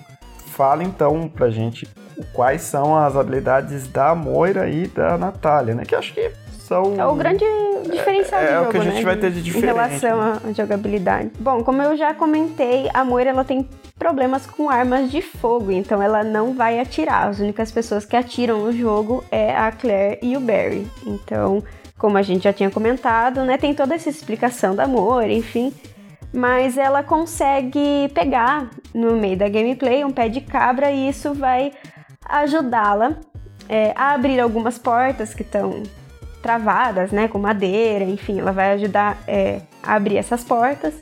Fala 0.47 0.83
então 0.83 1.29
pra 1.29 1.49
gente 1.49 1.87
quais 2.33 2.61
são 2.61 2.97
as 2.97 3.15
habilidades 3.15 3.87
da 3.87 4.13
Moira 4.13 4.69
e 4.69 4.87
da 4.87 5.17
Natália, 5.17 5.73
né? 5.73 5.83
Que 5.85 5.95
acho 5.95 6.13
que 6.13 6.31
são... 6.65 6.99
É 6.99 7.05
o 7.05 7.15
grande 7.15 7.45
diferencial 7.91 8.41
é, 8.41 8.45
do 8.45 8.51
é 8.51 8.55
jogo, 8.55 8.67
o 8.67 8.71
que 8.71 8.77
a 8.77 8.83
gente 8.83 8.95
né? 8.95 9.03
vai 9.03 9.17
ter 9.17 9.31
de 9.31 9.41
diferente. 9.41 9.63
Em 9.63 9.67
relação 9.67 10.17
né? 10.17 10.39
à 10.43 10.51
jogabilidade. 10.51 11.31
Bom, 11.39 11.63
como 11.63 11.81
eu 11.81 11.95
já 11.95 12.13
comentei, 12.13 12.89
a 12.93 13.05
Moira 13.05 13.29
ela 13.29 13.43
tem 13.43 13.69
problemas 13.97 14.45
com 14.45 14.69
armas 14.69 15.11
de 15.11 15.21
fogo, 15.21 15.71
então 15.71 16.01
ela 16.01 16.23
não 16.23 16.53
vai 16.53 16.79
atirar. 16.79 17.27
As 17.27 17.39
únicas 17.39 17.71
pessoas 17.71 18.05
que 18.05 18.15
atiram 18.15 18.65
no 18.65 18.71
jogo 18.71 19.23
é 19.31 19.55
a 19.55 19.71
Claire 19.71 20.19
e 20.21 20.35
o 20.35 20.39
Barry. 20.39 20.87
Então, 21.05 21.63
como 21.97 22.17
a 22.17 22.21
gente 22.21 22.43
já 22.43 22.53
tinha 22.53 22.71
comentado, 22.71 23.43
né, 23.43 23.57
tem 23.57 23.73
toda 23.73 23.93
essa 23.93 24.09
explicação 24.09 24.75
da 24.75 24.87
Moira, 24.87 25.31
enfim, 25.31 25.71
mas 26.33 26.77
ela 26.77 27.03
consegue 27.03 28.09
pegar 28.13 28.71
no 28.93 29.15
meio 29.15 29.37
da 29.37 29.47
gameplay 29.47 30.03
um 30.03 30.11
pé 30.11 30.27
de 30.27 30.41
cabra 30.41 30.91
e 30.91 31.07
isso 31.09 31.33
vai 31.33 31.71
ajudá-la 32.27 33.17
é, 33.69 33.93
a 33.95 34.13
abrir 34.13 34.39
algumas 34.39 34.77
portas 34.77 35.33
que 35.33 35.43
estão 35.43 35.83
travadas, 36.45 37.11
né, 37.11 37.27
com 37.27 37.39
madeira, 37.39 38.05
enfim, 38.05 38.39
ela 38.39 38.51
vai 38.51 38.73
ajudar 38.73 39.17
é, 39.27 39.61
a 39.81 39.95
abrir 39.95 40.17
essas 40.17 40.43
portas. 40.43 40.93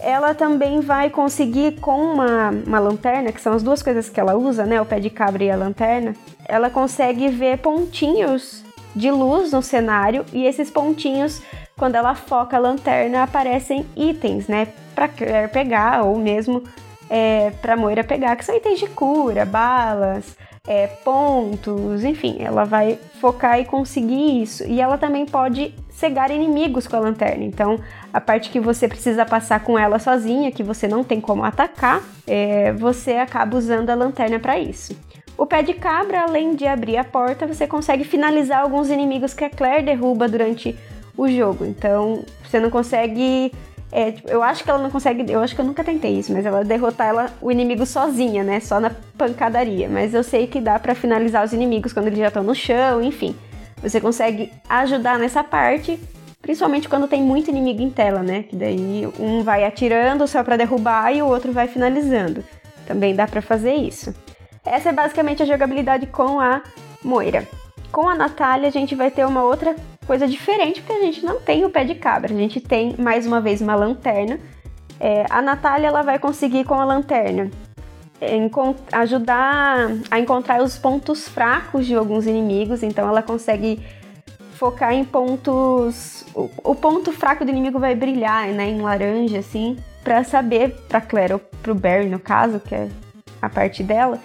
Ela 0.00 0.32
também 0.32 0.80
vai 0.80 1.10
conseguir 1.10 1.78
com 1.78 2.00
uma, 2.00 2.48
uma 2.66 2.78
lanterna, 2.78 3.30
que 3.30 3.38
são 3.38 3.52
as 3.52 3.62
duas 3.62 3.82
coisas 3.82 4.08
que 4.08 4.18
ela 4.18 4.34
usa, 4.34 4.64
né, 4.64 4.80
o 4.80 4.86
pé 4.86 4.98
de 4.98 5.10
cabra 5.10 5.44
e 5.44 5.50
a 5.50 5.56
lanterna, 5.56 6.14
ela 6.46 6.70
consegue 6.70 7.28
ver 7.28 7.58
pontinhos 7.58 8.64
de 8.96 9.10
luz 9.10 9.52
no 9.52 9.60
cenário 9.60 10.24
e 10.32 10.46
esses 10.46 10.70
pontinhos, 10.70 11.42
quando 11.76 11.96
ela 11.96 12.14
foca 12.14 12.56
a 12.56 12.60
lanterna, 12.60 13.24
aparecem 13.24 13.84
itens, 13.94 14.48
né, 14.48 14.68
para 14.94 15.06
Claire 15.06 15.52
pegar 15.52 16.02
ou 16.02 16.16
mesmo 16.18 16.62
é, 17.10 17.50
para 17.60 17.76
Moira 17.76 18.02
pegar, 18.02 18.36
que 18.36 18.44
são 18.44 18.56
itens 18.56 18.80
de 18.80 18.86
cura, 18.86 19.44
balas, 19.44 20.34
é, 20.68 20.86
pontos, 20.86 22.04
enfim, 22.04 22.36
ela 22.40 22.64
vai 22.64 22.98
focar 23.22 23.58
e 23.58 23.64
conseguir 23.64 24.42
isso. 24.42 24.64
E 24.64 24.82
ela 24.82 24.98
também 24.98 25.24
pode 25.24 25.74
cegar 25.88 26.30
inimigos 26.30 26.86
com 26.86 26.94
a 26.94 27.00
lanterna. 27.00 27.42
Então, 27.42 27.80
a 28.12 28.20
parte 28.20 28.50
que 28.50 28.60
você 28.60 28.86
precisa 28.86 29.24
passar 29.24 29.60
com 29.64 29.78
ela 29.78 29.98
sozinha, 29.98 30.52
que 30.52 30.62
você 30.62 30.86
não 30.86 31.02
tem 31.02 31.22
como 31.22 31.42
atacar, 31.42 32.02
é, 32.26 32.70
você 32.74 33.12
acaba 33.12 33.56
usando 33.56 33.88
a 33.88 33.94
lanterna 33.94 34.38
para 34.38 34.58
isso. 34.58 34.94
O 35.38 35.46
pé 35.46 35.62
de 35.62 35.72
cabra, 35.72 36.20
além 36.20 36.54
de 36.54 36.66
abrir 36.66 36.98
a 36.98 37.04
porta, 37.04 37.46
você 37.46 37.66
consegue 37.66 38.04
finalizar 38.04 38.60
alguns 38.60 38.90
inimigos 38.90 39.32
que 39.32 39.44
a 39.44 39.50
Claire 39.50 39.86
derruba 39.86 40.28
durante 40.28 40.76
o 41.16 41.26
jogo. 41.28 41.64
Então, 41.64 42.24
você 42.44 42.60
não 42.60 42.68
consegue 42.68 43.52
é, 43.90 44.12
tipo, 44.12 44.28
eu 44.28 44.42
acho 44.42 44.62
que 44.62 44.70
ela 44.70 44.82
não 44.82 44.90
consegue. 44.90 45.30
Eu 45.30 45.40
acho 45.40 45.54
que 45.54 45.60
eu 45.60 45.64
nunca 45.64 45.82
tentei 45.82 46.18
isso, 46.18 46.32
mas 46.32 46.44
ela 46.44 46.62
derrotar 46.62 47.08
ela, 47.08 47.30
o 47.40 47.50
inimigo 47.50 47.86
sozinha, 47.86 48.44
né? 48.44 48.60
Só 48.60 48.78
na 48.78 48.90
pancadaria. 49.16 49.88
Mas 49.88 50.12
eu 50.12 50.22
sei 50.22 50.46
que 50.46 50.60
dá 50.60 50.78
para 50.78 50.94
finalizar 50.94 51.44
os 51.44 51.52
inimigos 51.52 51.92
quando 51.92 52.08
eles 52.08 52.18
já 52.18 52.28
estão 52.28 52.42
no 52.42 52.54
chão, 52.54 53.02
enfim. 53.02 53.34
Você 53.82 54.00
consegue 54.00 54.52
ajudar 54.68 55.18
nessa 55.18 55.42
parte, 55.42 55.98
principalmente 56.42 56.88
quando 56.88 57.08
tem 57.08 57.22
muito 57.22 57.48
inimigo 57.48 57.80
em 57.80 57.90
tela, 57.90 58.22
né? 58.22 58.42
Que 58.42 58.56
daí 58.56 59.08
um 59.18 59.42
vai 59.42 59.64
atirando 59.64 60.26
só 60.26 60.44
para 60.44 60.56
derrubar 60.56 61.14
e 61.14 61.22
o 61.22 61.26
outro 61.26 61.52
vai 61.52 61.66
finalizando. 61.66 62.44
Também 62.86 63.14
dá 63.14 63.26
para 63.26 63.40
fazer 63.40 63.74
isso. 63.74 64.14
Essa 64.64 64.90
é 64.90 64.92
basicamente 64.92 65.42
a 65.42 65.46
jogabilidade 65.46 66.06
com 66.06 66.40
a 66.40 66.62
Moira. 67.02 67.46
Com 67.90 68.06
a 68.06 68.14
Natália, 68.14 68.68
a 68.68 68.72
gente 68.72 68.94
vai 68.94 69.10
ter 69.10 69.26
uma 69.26 69.42
outra 69.42 69.74
coisa 70.08 70.26
diferente, 70.26 70.80
porque 70.80 70.94
a 70.94 71.04
gente 71.04 71.22
não 71.22 71.38
tem 71.38 71.66
o 71.66 71.70
pé 71.70 71.84
de 71.84 71.94
cabra. 71.94 72.32
A 72.32 72.36
gente 72.36 72.60
tem, 72.60 72.94
mais 72.98 73.26
uma 73.26 73.42
vez, 73.42 73.60
uma 73.60 73.74
lanterna. 73.74 74.40
É, 74.98 75.26
a 75.28 75.42
Natália 75.42 75.88
ela 75.88 76.00
vai 76.00 76.18
conseguir, 76.18 76.64
com 76.64 76.72
a 76.72 76.84
lanterna, 76.84 77.50
ajudar 78.90 79.90
a 80.10 80.18
encontrar 80.18 80.62
os 80.62 80.78
pontos 80.78 81.28
fracos 81.28 81.86
de 81.86 81.94
alguns 81.94 82.26
inimigos. 82.26 82.82
Então, 82.82 83.06
ela 83.06 83.22
consegue 83.22 83.80
focar 84.54 84.94
em 84.94 85.04
pontos. 85.04 86.24
O, 86.34 86.50
o 86.64 86.74
ponto 86.74 87.12
fraco 87.12 87.44
do 87.44 87.50
inimigo 87.50 87.78
vai 87.78 87.94
brilhar, 87.94 88.48
né, 88.48 88.66
em 88.70 88.80
laranja, 88.80 89.38
assim, 89.40 89.76
para 90.02 90.24
saber, 90.24 90.70
para 90.88 91.02
Claire 91.02 91.34
ou 91.34 91.38
pro 91.62 91.74
Barry, 91.74 92.08
no 92.08 92.18
caso, 92.18 92.58
que 92.58 92.74
é 92.74 92.88
a 93.42 93.48
parte 93.50 93.82
dela, 93.82 94.18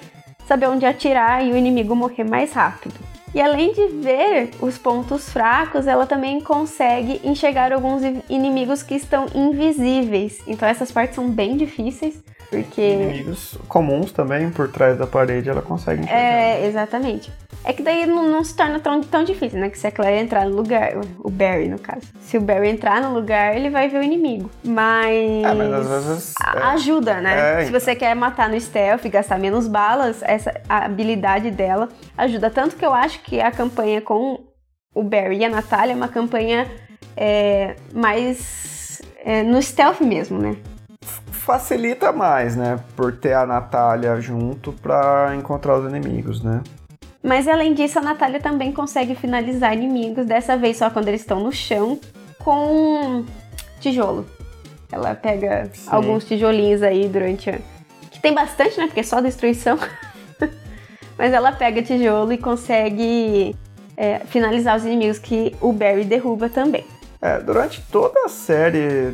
saber 0.48 0.68
onde 0.68 0.86
atirar 0.86 1.46
e 1.46 1.52
o 1.52 1.58
inimigo 1.58 1.94
morrer 1.94 2.24
mais 2.24 2.54
rápido. 2.54 3.13
E 3.34 3.42
além 3.42 3.74
de 3.74 3.88
ver 3.88 4.52
os 4.62 4.78
pontos 4.78 5.30
fracos, 5.30 5.88
ela 5.88 6.06
também 6.06 6.40
consegue 6.40 7.20
enxergar 7.24 7.74
alguns 7.74 8.04
inimigos 8.30 8.84
que 8.84 8.94
estão 8.94 9.26
invisíveis. 9.34 10.40
Então 10.46 10.68
essas 10.68 10.92
partes 10.92 11.16
são 11.16 11.28
bem 11.30 11.58
difíceis, 11.58 12.22
porque 12.62 12.82
inimigos 12.82 13.58
comuns 13.68 14.12
também 14.12 14.50
por 14.50 14.70
trás 14.70 14.98
da 14.98 15.08
parede 15.08 15.50
ela 15.50 15.62
consegue 15.62 16.02
enxergar. 16.02 16.22
É, 16.22 16.68
exatamente. 16.68 17.32
É 17.66 17.72
que 17.72 17.82
daí 17.82 18.06
não, 18.06 18.28
não, 18.28 18.44
se 18.44 18.56
torna 18.56 18.80
tão, 18.80 19.02
tão 19.02 19.24
difícil, 19.24 19.60
né? 19.60 19.70
Que 19.70 19.80
se 19.80 19.88
a 19.88 19.92
Claire 19.92 20.22
entrar 20.22 20.46
no 20.46 20.56
lugar, 20.56 20.94
o 21.20 21.30
Barry 21.30 21.70
no 21.70 21.80
caso. 21.80 22.02
Se 22.20 22.38
o 22.38 22.42
Barry 22.42 22.70
entrar 22.70 23.02
no 23.02 23.14
lugar, 23.14 23.56
ele 23.56 23.70
vai 23.70 23.88
ver 23.88 24.00
o 24.00 24.04
inimigo. 24.04 24.52
Mas. 24.64 25.44
É, 25.44 25.54
mas 25.54 25.74
às 25.74 25.88
vezes. 25.88 26.34
É... 26.56 26.60
Ajuda, 26.64 27.22
né? 27.22 27.62
É, 27.62 27.66
se 27.66 27.72
você 27.72 27.96
quer 27.96 28.14
matar 28.16 28.50
no 28.50 28.60
stealth 28.60 29.06
e 29.06 29.10
gastar 29.10 29.40
menos 29.40 29.68
balas, 29.68 30.22
essa 30.24 30.54
habilidade 30.68 31.52
dela 31.52 31.88
ajuda. 32.18 32.50
Tanto 32.50 32.76
que 32.76 32.86
eu 32.86 32.94
acho 32.94 33.22
que 33.22 33.40
a 33.40 33.52
campanha 33.52 34.02
com 34.02 34.40
o 34.94 35.04
Barry 35.04 35.38
e 35.38 35.46
a 35.46 35.50
Natália 35.50 35.94
é 35.94 35.96
uma 35.96 36.10
campanha 36.10 36.70
é, 37.16 37.76
mais 37.94 39.02
é, 39.24 39.42
no 39.42 39.62
stealth 39.62 40.02
mesmo, 40.02 40.38
né? 40.38 40.58
Facilita 41.46 42.14
mais, 42.14 42.56
né? 42.56 42.80
Por 42.96 43.12
ter 43.18 43.34
a 43.34 43.46
Natália 43.46 44.20
junto 44.22 44.72
para 44.72 45.36
encontrar 45.36 45.78
os 45.78 45.86
inimigos, 45.86 46.42
né? 46.42 46.62
Mas 47.22 47.50
além 47.50 47.74
disso, 47.74 48.00
a 48.00 48.02
Natália 48.02 48.40
também 48.40 48.72
consegue 48.72 49.14
finalizar 49.14 49.74
inimigos, 49.74 50.26
dessa 50.26 50.56
vez 50.56 50.78
só 50.78 50.90
quando 50.90 51.10
eles 51.10 51.20
estão 51.20 51.42
no 51.42 51.52
chão, 51.52 52.00
com 52.40 53.26
tijolo. 53.82 54.26
Ela 54.90 55.16
pega 55.16 55.70
Sim. 55.74 55.90
alguns 55.92 56.24
tijolinhos 56.24 56.82
aí 56.82 57.10
durante 57.10 57.50
a... 57.50 57.60
Que 58.10 58.22
tem 58.22 58.34
bastante, 58.34 58.78
né? 58.78 58.86
Porque 58.86 59.02
é 59.02 59.04
só 59.04 59.20
destruição. 59.20 59.78
Mas 61.18 61.34
ela 61.34 61.52
pega 61.52 61.82
tijolo 61.82 62.32
e 62.32 62.38
consegue 62.38 63.54
é, 63.98 64.20
finalizar 64.20 64.78
os 64.78 64.86
inimigos 64.86 65.20
que 65.20 65.54
o 65.60 65.74
Barry 65.74 66.06
derruba 66.06 66.48
também. 66.48 66.86
É, 67.22 67.38
durante 67.40 67.82
toda 67.92 68.18
a 68.26 68.30
série 68.30 69.14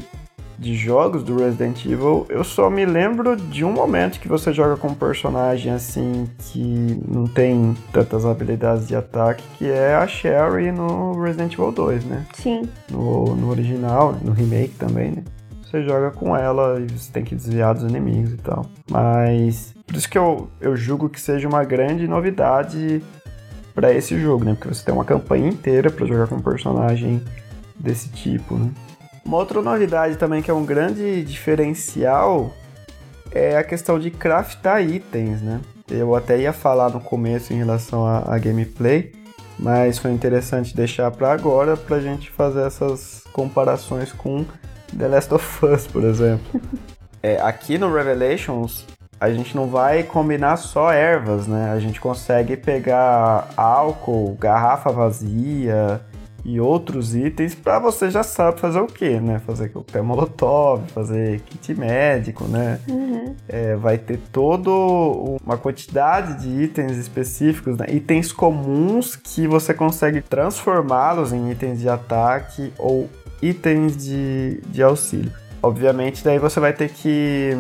de 0.59 0.75
jogos 0.75 1.23
do 1.23 1.37
Resident 1.37 1.85
Evil, 1.85 2.25
eu 2.27 2.43
só 2.43 2.69
me 2.69 2.85
lembro 2.85 3.37
de 3.37 3.63
um 3.63 3.71
momento 3.71 4.19
que 4.19 4.27
você 4.27 4.51
joga 4.51 4.75
com 4.75 4.89
um 4.89 4.93
personagem 4.93 5.71
assim 5.71 6.27
que 6.37 6.99
não 7.07 7.25
tem 7.25 7.75
tantas 7.93 8.25
habilidades 8.25 8.87
de 8.87 8.95
ataque, 8.95 9.41
que 9.57 9.69
é 9.69 9.95
a 9.95 10.05
Sherry 10.05 10.71
no 10.71 11.19
Resident 11.21 11.53
Evil 11.53 11.71
2, 11.71 12.05
né? 12.05 12.25
Sim. 12.33 12.63
No, 12.91 13.35
no 13.35 13.49
original, 13.49 14.17
no 14.21 14.33
remake 14.33 14.75
também, 14.75 15.11
né? 15.11 15.23
Você 15.63 15.81
joga 15.83 16.11
com 16.11 16.35
ela 16.35 16.81
e 16.81 16.87
você 16.91 17.11
tem 17.11 17.23
que 17.23 17.35
desviar 17.35 17.73
dos 17.73 17.83
inimigos 17.83 18.33
e 18.33 18.37
tal. 18.37 18.65
Mas 18.91 19.73
por 19.87 19.95
isso 19.95 20.09
que 20.09 20.17
eu, 20.17 20.49
eu 20.59 20.75
julgo 20.75 21.07
que 21.07 21.21
seja 21.21 21.47
uma 21.47 21.63
grande 21.63 22.05
novidade 22.05 23.01
para 23.73 23.93
esse 23.93 24.19
jogo, 24.19 24.43
né? 24.43 24.55
Porque 24.55 24.73
você 24.73 24.83
tem 24.83 24.93
uma 24.93 25.05
campanha 25.05 25.47
inteira 25.47 25.89
para 25.89 26.05
jogar 26.05 26.27
com 26.27 26.35
um 26.35 26.41
personagem 26.41 27.23
desse 27.79 28.09
tipo, 28.09 28.55
né? 28.55 28.71
Uma 29.25 29.37
outra 29.37 29.61
novidade 29.61 30.17
também 30.17 30.41
que 30.41 30.49
é 30.49 30.53
um 30.53 30.65
grande 30.65 31.23
diferencial 31.23 32.53
é 33.31 33.57
a 33.57 33.63
questão 33.63 33.99
de 33.99 34.09
craftar 34.09 34.81
itens, 34.81 35.41
né? 35.41 35.61
Eu 35.89 36.15
até 36.15 36.37
ia 36.37 36.53
falar 36.53 36.89
no 36.89 36.99
começo 36.99 37.53
em 37.53 37.57
relação 37.57 38.05
à 38.05 38.37
gameplay, 38.37 39.11
mas 39.57 39.97
foi 39.97 40.11
interessante 40.11 40.75
deixar 40.75 41.09
para 41.11 41.31
agora 41.31 41.75
para 41.75 41.97
a 41.97 42.01
gente 42.01 42.29
fazer 42.29 42.61
essas 42.61 43.23
comparações 43.33 44.11
com 44.11 44.45
The 44.97 45.07
Last 45.07 45.33
of 45.33 45.65
Us, 45.65 45.87
por 45.87 46.03
exemplo. 46.03 46.61
é, 47.21 47.39
aqui 47.41 47.77
no 47.77 47.91
Revelations 47.91 48.85
a 49.19 49.29
gente 49.29 49.53
não 49.55 49.67
vai 49.67 50.03
combinar 50.03 50.55
só 50.55 50.93
ervas, 50.93 51.45
né? 51.45 51.71
A 51.71 51.79
gente 51.79 51.99
consegue 51.99 52.55
pegar 52.55 53.49
álcool, 53.57 54.37
garrafa 54.39 54.91
vazia, 54.91 55.99
e 56.43 56.59
outros 56.59 57.15
itens 57.15 57.53
para 57.53 57.79
você 57.79 58.09
já 58.09 58.23
sabe 58.23 58.59
fazer 58.59 58.79
o 58.79 58.87
que, 58.87 59.19
né? 59.19 59.39
Fazer 59.45 59.69
coquetel 59.69 60.03
molotov, 60.03 60.83
fazer 60.93 61.41
kit 61.41 61.73
médico, 61.75 62.45
né? 62.45 62.79
Uhum. 62.87 63.35
É, 63.47 63.75
vai 63.75 63.97
ter 63.97 64.19
toda 64.31 64.69
uma 64.69 65.57
quantidade 65.57 66.41
de 66.41 66.63
itens 66.63 66.97
específicos, 66.97 67.77
né? 67.77 67.85
itens 67.89 68.31
comuns 68.31 69.15
que 69.15 69.47
você 69.47 69.73
consegue 69.73 70.21
transformá-los 70.21 71.33
em 71.33 71.51
itens 71.51 71.79
de 71.79 71.89
ataque 71.89 72.73
ou 72.77 73.09
itens 73.41 73.95
de, 73.95 74.61
de 74.67 74.83
auxílio. 74.83 75.31
Obviamente, 75.61 76.23
daí 76.23 76.39
você 76.39 76.59
vai 76.59 76.71
ter 76.73 76.89
que 76.89 77.51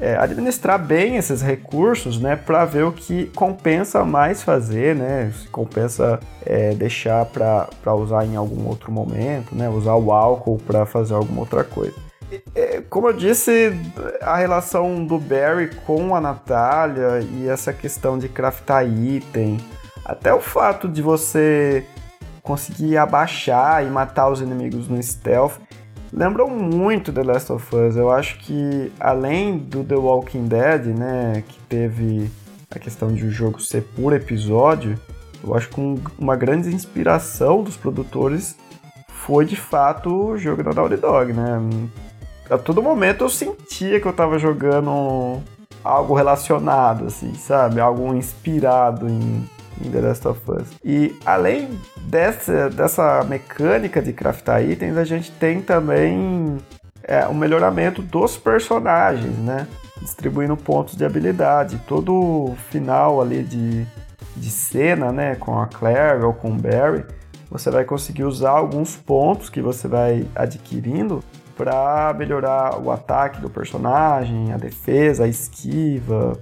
é, 0.00 0.16
administrar 0.16 0.78
bem 0.78 1.16
esses 1.16 1.42
recursos, 1.42 2.20
né, 2.20 2.36
para 2.36 2.64
ver 2.64 2.84
o 2.84 2.92
que 2.92 3.26
compensa 3.34 4.04
mais 4.04 4.42
fazer, 4.42 4.96
né, 4.96 5.32
se 5.36 5.48
compensa 5.48 6.18
é, 6.44 6.74
deixar 6.74 7.26
para 7.26 7.94
usar 7.94 8.24
em 8.24 8.36
algum 8.36 8.66
outro 8.66 8.90
momento, 8.90 9.54
né, 9.54 9.68
usar 9.68 9.94
o 9.94 10.12
álcool 10.12 10.58
para 10.66 10.86
fazer 10.86 11.14
alguma 11.14 11.40
outra 11.40 11.62
coisa. 11.62 11.94
É, 12.54 12.82
como 12.88 13.08
eu 13.08 13.12
disse, 13.12 13.72
a 14.22 14.36
relação 14.36 15.04
do 15.04 15.18
Barry 15.18 15.70
com 15.86 16.16
a 16.16 16.20
Natália 16.20 17.20
e 17.20 17.46
essa 17.46 17.72
questão 17.72 18.18
de 18.18 18.28
craftar 18.28 18.86
item, 18.86 19.58
até 20.04 20.32
o 20.32 20.40
fato 20.40 20.88
de 20.88 21.02
você 21.02 21.84
conseguir 22.42 22.96
abaixar 22.96 23.84
e 23.84 23.90
matar 23.90 24.28
os 24.28 24.40
inimigos 24.40 24.88
no 24.88 25.00
stealth, 25.02 25.58
lembram 26.12 26.48
muito 26.48 27.12
The 27.12 27.22
Last 27.22 27.52
of 27.52 27.74
Us. 27.74 27.96
Eu 27.96 28.10
acho 28.10 28.38
que 28.38 28.92
além 29.00 29.58
do 29.58 29.82
The 29.82 29.96
Walking 29.96 30.46
Dead, 30.46 30.86
né, 30.86 31.42
que 31.48 31.58
teve 31.60 32.30
a 32.70 32.78
questão 32.78 33.12
de 33.12 33.24
o 33.24 33.30
jogo 33.30 33.60
ser 33.60 33.82
por 33.96 34.12
episódio, 34.12 34.98
eu 35.42 35.54
acho 35.54 35.68
que 35.68 35.80
um, 35.80 35.98
uma 36.18 36.36
grande 36.36 36.68
inspiração 36.74 37.62
dos 37.62 37.76
produtores 37.76 38.56
foi 39.08 39.44
de 39.44 39.56
fato 39.56 40.32
o 40.32 40.38
jogo 40.38 40.62
da 40.62 40.72
Naughty 40.72 40.96
Dog, 40.96 41.32
né? 41.32 41.58
A 42.50 42.58
todo 42.58 42.82
momento 42.82 43.24
eu 43.24 43.28
sentia 43.28 44.00
que 44.00 44.06
eu 44.06 44.12
tava 44.12 44.38
jogando 44.38 45.40
algo 45.82 46.14
relacionado, 46.14 47.06
assim, 47.06 47.34
sabe? 47.34 47.80
Algo 47.80 48.14
inspirado 48.14 49.08
em 49.08 49.48
em 49.86 49.90
The 49.90 50.00
Last 50.00 50.28
of 50.28 50.40
Us. 50.50 50.68
E 50.84 51.16
além 51.24 51.68
dessa, 52.02 52.70
dessa 52.70 53.24
mecânica 53.24 54.00
de 54.00 54.12
craftar 54.12 54.62
itens, 54.62 54.96
a 54.96 55.04
gente 55.04 55.30
tem 55.32 55.60
também 55.60 56.58
é, 57.02 57.26
um 57.26 57.34
melhoramento 57.34 58.02
dos 58.02 58.36
personagens, 58.36 59.36
né? 59.38 59.66
Distribuindo 60.00 60.56
pontos 60.56 60.96
de 60.96 61.04
habilidade. 61.04 61.80
Todo 61.86 62.54
final 62.70 63.20
ali 63.20 63.42
de, 63.42 63.86
de 64.36 64.50
cena, 64.50 65.12
né? 65.12 65.34
Com 65.36 65.60
a 65.60 65.66
Claire 65.66 66.24
ou 66.24 66.32
com 66.32 66.50
o 66.50 66.54
Barry, 66.54 67.04
você 67.50 67.70
vai 67.70 67.84
conseguir 67.84 68.24
usar 68.24 68.50
alguns 68.50 68.96
pontos 68.96 69.50
que 69.50 69.60
você 69.60 69.86
vai 69.86 70.26
adquirindo 70.34 71.22
para 71.56 72.14
melhorar 72.14 72.80
o 72.80 72.90
ataque 72.90 73.40
do 73.40 73.50
personagem, 73.50 74.52
a 74.52 74.56
defesa, 74.56 75.24
a 75.24 75.28
esquiva, 75.28 76.38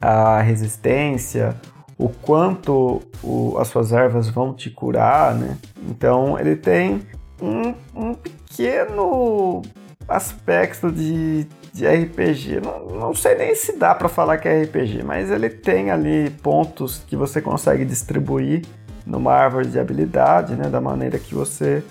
a 0.00 0.40
resistência, 0.42 1.56
o 1.96 2.08
quanto 2.08 3.02
o, 3.22 3.56
as 3.58 3.68
suas 3.68 3.92
ervas 3.92 4.28
vão 4.28 4.52
te 4.52 4.70
curar, 4.70 5.34
né? 5.34 5.56
Então 5.88 6.38
ele 6.38 6.56
tem 6.56 7.02
um, 7.40 7.74
um 7.94 8.14
pequeno 8.14 9.62
aspecto 10.08 10.90
de, 10.90 11.46
de 11.72 11.86
RPG. 11.86 12.60
Não, 12.60 12.86
não 12.98 13.14
sei 13.14 13.36
nem 13.36 13.54
se 13.54 13.76
dá 13.76 13.94
para 13.94 14.08
falar 14.08 14.38
que 14.38 14.48
é 14.48 14.62
RPG, 14.62 15.02
mas 15.04 15.30
ele 15.30 15.48
tem 15.48 15.90
ali 15.90 16.30
pontos 16.30 17.02
que 17.06 17.16
você 17.16 17.40
consegue 17.40 17.84
distribuir 17.84 18.62
numa 19.06 19.32
árvore 19.32 19.68
de 19.68 19.78
habilidade, 19.78 20.54
né? 20.54 20.68
Da 20.68 20.80
maneira 20.80 21.18
que 21.18 21.34
você 21.34 21.82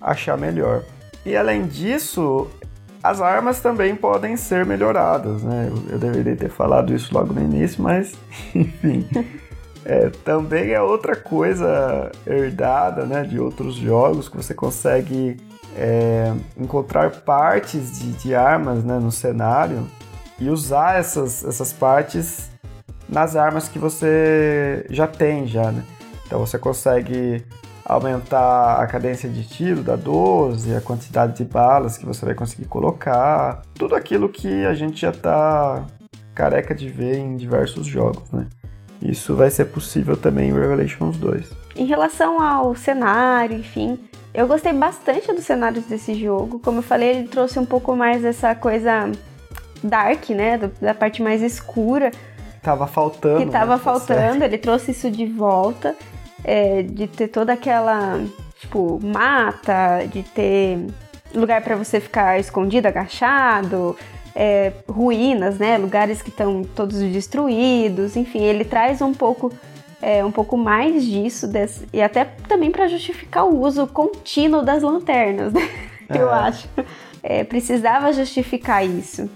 achar 0.00 0.36
melhor. 0.36 0.84
E 1.24 1.36
além 1.36 1.66
disso, 1.66 2.48
as 3.04 3.20
armas 3.20 3.60
também 3.60 3.94
podem 3.94 4.34
ser 4.34 4.64
melhoradas, 4.64 5.42
né? 5.42 5.70
Eu, 5.70 5.92
eu 5.92 5.98
deveria 5.98 6.34
ter 6.34 6.48
falado 6.48 6.94
isso 6.94 7.12
logo 7.12 7.34
no 7.34 7.42
início, 7.42 7.82
mas 7.82 8.14
enfim. 8.54 9.06
É, 9.84 10.08
também 10.24 10.70
é 10.70 10.80
outra 10.80 11.14
coisa 11.14 12.10
herdada 12.26 13.04
né, 13.04 13.22
de 13.22 13.38
outros 13.38 13.74
jogos 13.74 14.30
que 14.30 14.36
você 14.38 14.54
consegue 14.54 15.36
é, 15.76 16.32
encontrar 16.56 17.10
partes 17.10 17.98
de, 17.98 18.12
de 18.12 18.34
armas 18.34 18.82
né, 18.82 18.98
no 18.98 19.12
cenário 19.12 19.86
e 20.38 20.48
usar 20.48 20.98
essas, 20.98 21.44
essas 21.44 21.74
partes 21.74 22.50
nas 23.06 23.36
armas 23.36 23.68
que 23.68 23.78
você 23.78 24.86
já 24.88 25.06
tem 25.06 25.46
já, 25.46 25.70
né? 25.70 25.84
Então 26.26 26.38
você 26.38 26.58
consegue 26.58 27.44
aumentar 27.84 28.80
a 28.80 28.86
cadência 28.86 29.28
de 29.28 29.46
tiro 29.46 29.82
da 29.82 29.94
12, 29.94 30.74
a 30.74 30.80
quantidade 30.80 31.36
de 31.36 31.44
balas 31.44 31.98
que 31.98 32.06
você 32.06 32.24
vai 32.24 32.34
conseguir 32.34 32.66
colocar, 32.66 33.62
tudo 33.74 33.94
aquilo 33.94 34.28
que 34.28 34.64
a 34.64 34.74
gente 34.74 35.00
já 35.02 35.10
está 35.10 35.84
careca 36.34 36.74
de 36.74 36.88
ver 36.88 37.18
em 37.18 37.36
diversos 37.36 37.86
jogos, 37.86 38.30
né? 38.32 38.46
Isso 39.02 39.36
vai 39.36 39.50
ser 39.50 39.66
possível 39.66 40.16
também 40.16 40.48
em 40.48 40.52
Revelations 40.52 41.18
2. 41.18 41.50
Em 41.76 41.84
relação 41.84 42.40
ao 42.40 42.74
cenário, 42.74 43.58
enfim, 43.58 43.98
eu 44.32 44.46
gostei 44.46 44.72
bastante 44.72 45.30
dos 45.32 45.44
cenários 45.44 45.84
desse 45.84 46.14
jogo. 46.14 46.58
Como 46.58 46.78
eu 46.78 46.82
falei, 46.82 47.10
ele 47.10 47.28
trouxe 47.28 47.58
um 47.58 47.66
pouco 47.66 47.94
mais 47.94 48.24
essa 48.24 48.54
coisa 48.54 49.12
dark, 49.82 50.30
né? 50.30 50.58
Da 50.80 50.94
parte 50.94 51.22
mais 51.22 51.42
escura. 51.42 52.10
Tava 52.62 52.86
faltando. 52.86 53.44
Que 53.44 53.50
tava 53.50 53.76
né? 53.76 53.82
faltando, 53.82 54.42
ele 54.42 54.56
trouxe 54.56 54.92
isso 54.92 55.10
de 55.10 55.26
volta 55.26 55.94
é, 56.44 56.82
de 56.82 57.06
ter 57.06 57.28
toda 57.28 57.52
aquela, 57.52 58.20
tipo, 58.60 59.00
mata, 59.02 60.06
de 60.06 60.22
ter 60.22 60.86
lugar 61.34 61.62
para 61.62 61.74
você 61.74 61.98
ficar 61.98 62.38
escondido, 62.38 62.86
agachado, 62.86 63.96
é, 64.34 64.72
ruínas, 64.88 65.58
né? 65.58 65.78
Lugares 65.78 66.22
que 66.22 66.28
estão 66.28 66.62
todos 66.62 67.00
destruídos, 67.00 68.16
enfim, 68.16 68.42
ele 68.42 68.64
traz 68.64 69.00
um 69.00 69.12
pouco 69.12 69.52
é, 70.02 70.22
um 70.22 70.30
pouco 70.30 70.54
mais 70.56 71.02
disso 71.02 71.48
desse, 71.48 71.88
e 71.90 72.02
até 72.02 72.26
também 72.46 72.70
para 72.70 72.86
justificar 72.88 73.46
o 73.46 73.58
uso 73.62 73.86
contínuo 73.86 74.62
das 74.62 74.82
lanternas, 74.82 75.52
né? 75.52 75.62
É. 76.06 76.18
Eu 76.18 76.30
acho. 76.30 76.68
É, 77.22 77.44
precisava 77.44 78.12
justificar 78.12 78.86
isso. 78.86 79.26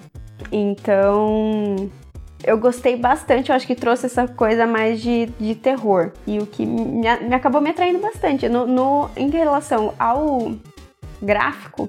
Então, 0.52 1.90
eu 2.44 2.56
gostei 2.58 2.96
bastante, 2.96 3.50
eu 3.50 3.56
acho 3.56 3.66
que 3.66 3.74
trouxe 3.74 4.06
essa 4.06 4.26
coisa 4.28 4.66
mais 4.66 5.00
de, 5.00 5.26
de 5.38 5.54
terror. 5.54 6.12
E 6.26 6.38
o 6.38 6.46
que 6.46 6.64
me, 6.64 7.00
me 7.00 7.34
acabou 7.34 7.60
me 7.60 7.70
atraindo 7.70 7.98
bastante. 7.98 8.48
No, 8.48 8.66
no, 8.66 9.10
em 9.16 9.28
relação 9.28 9.94
ao 9.98 10.52
gráfico, 11.20 11.88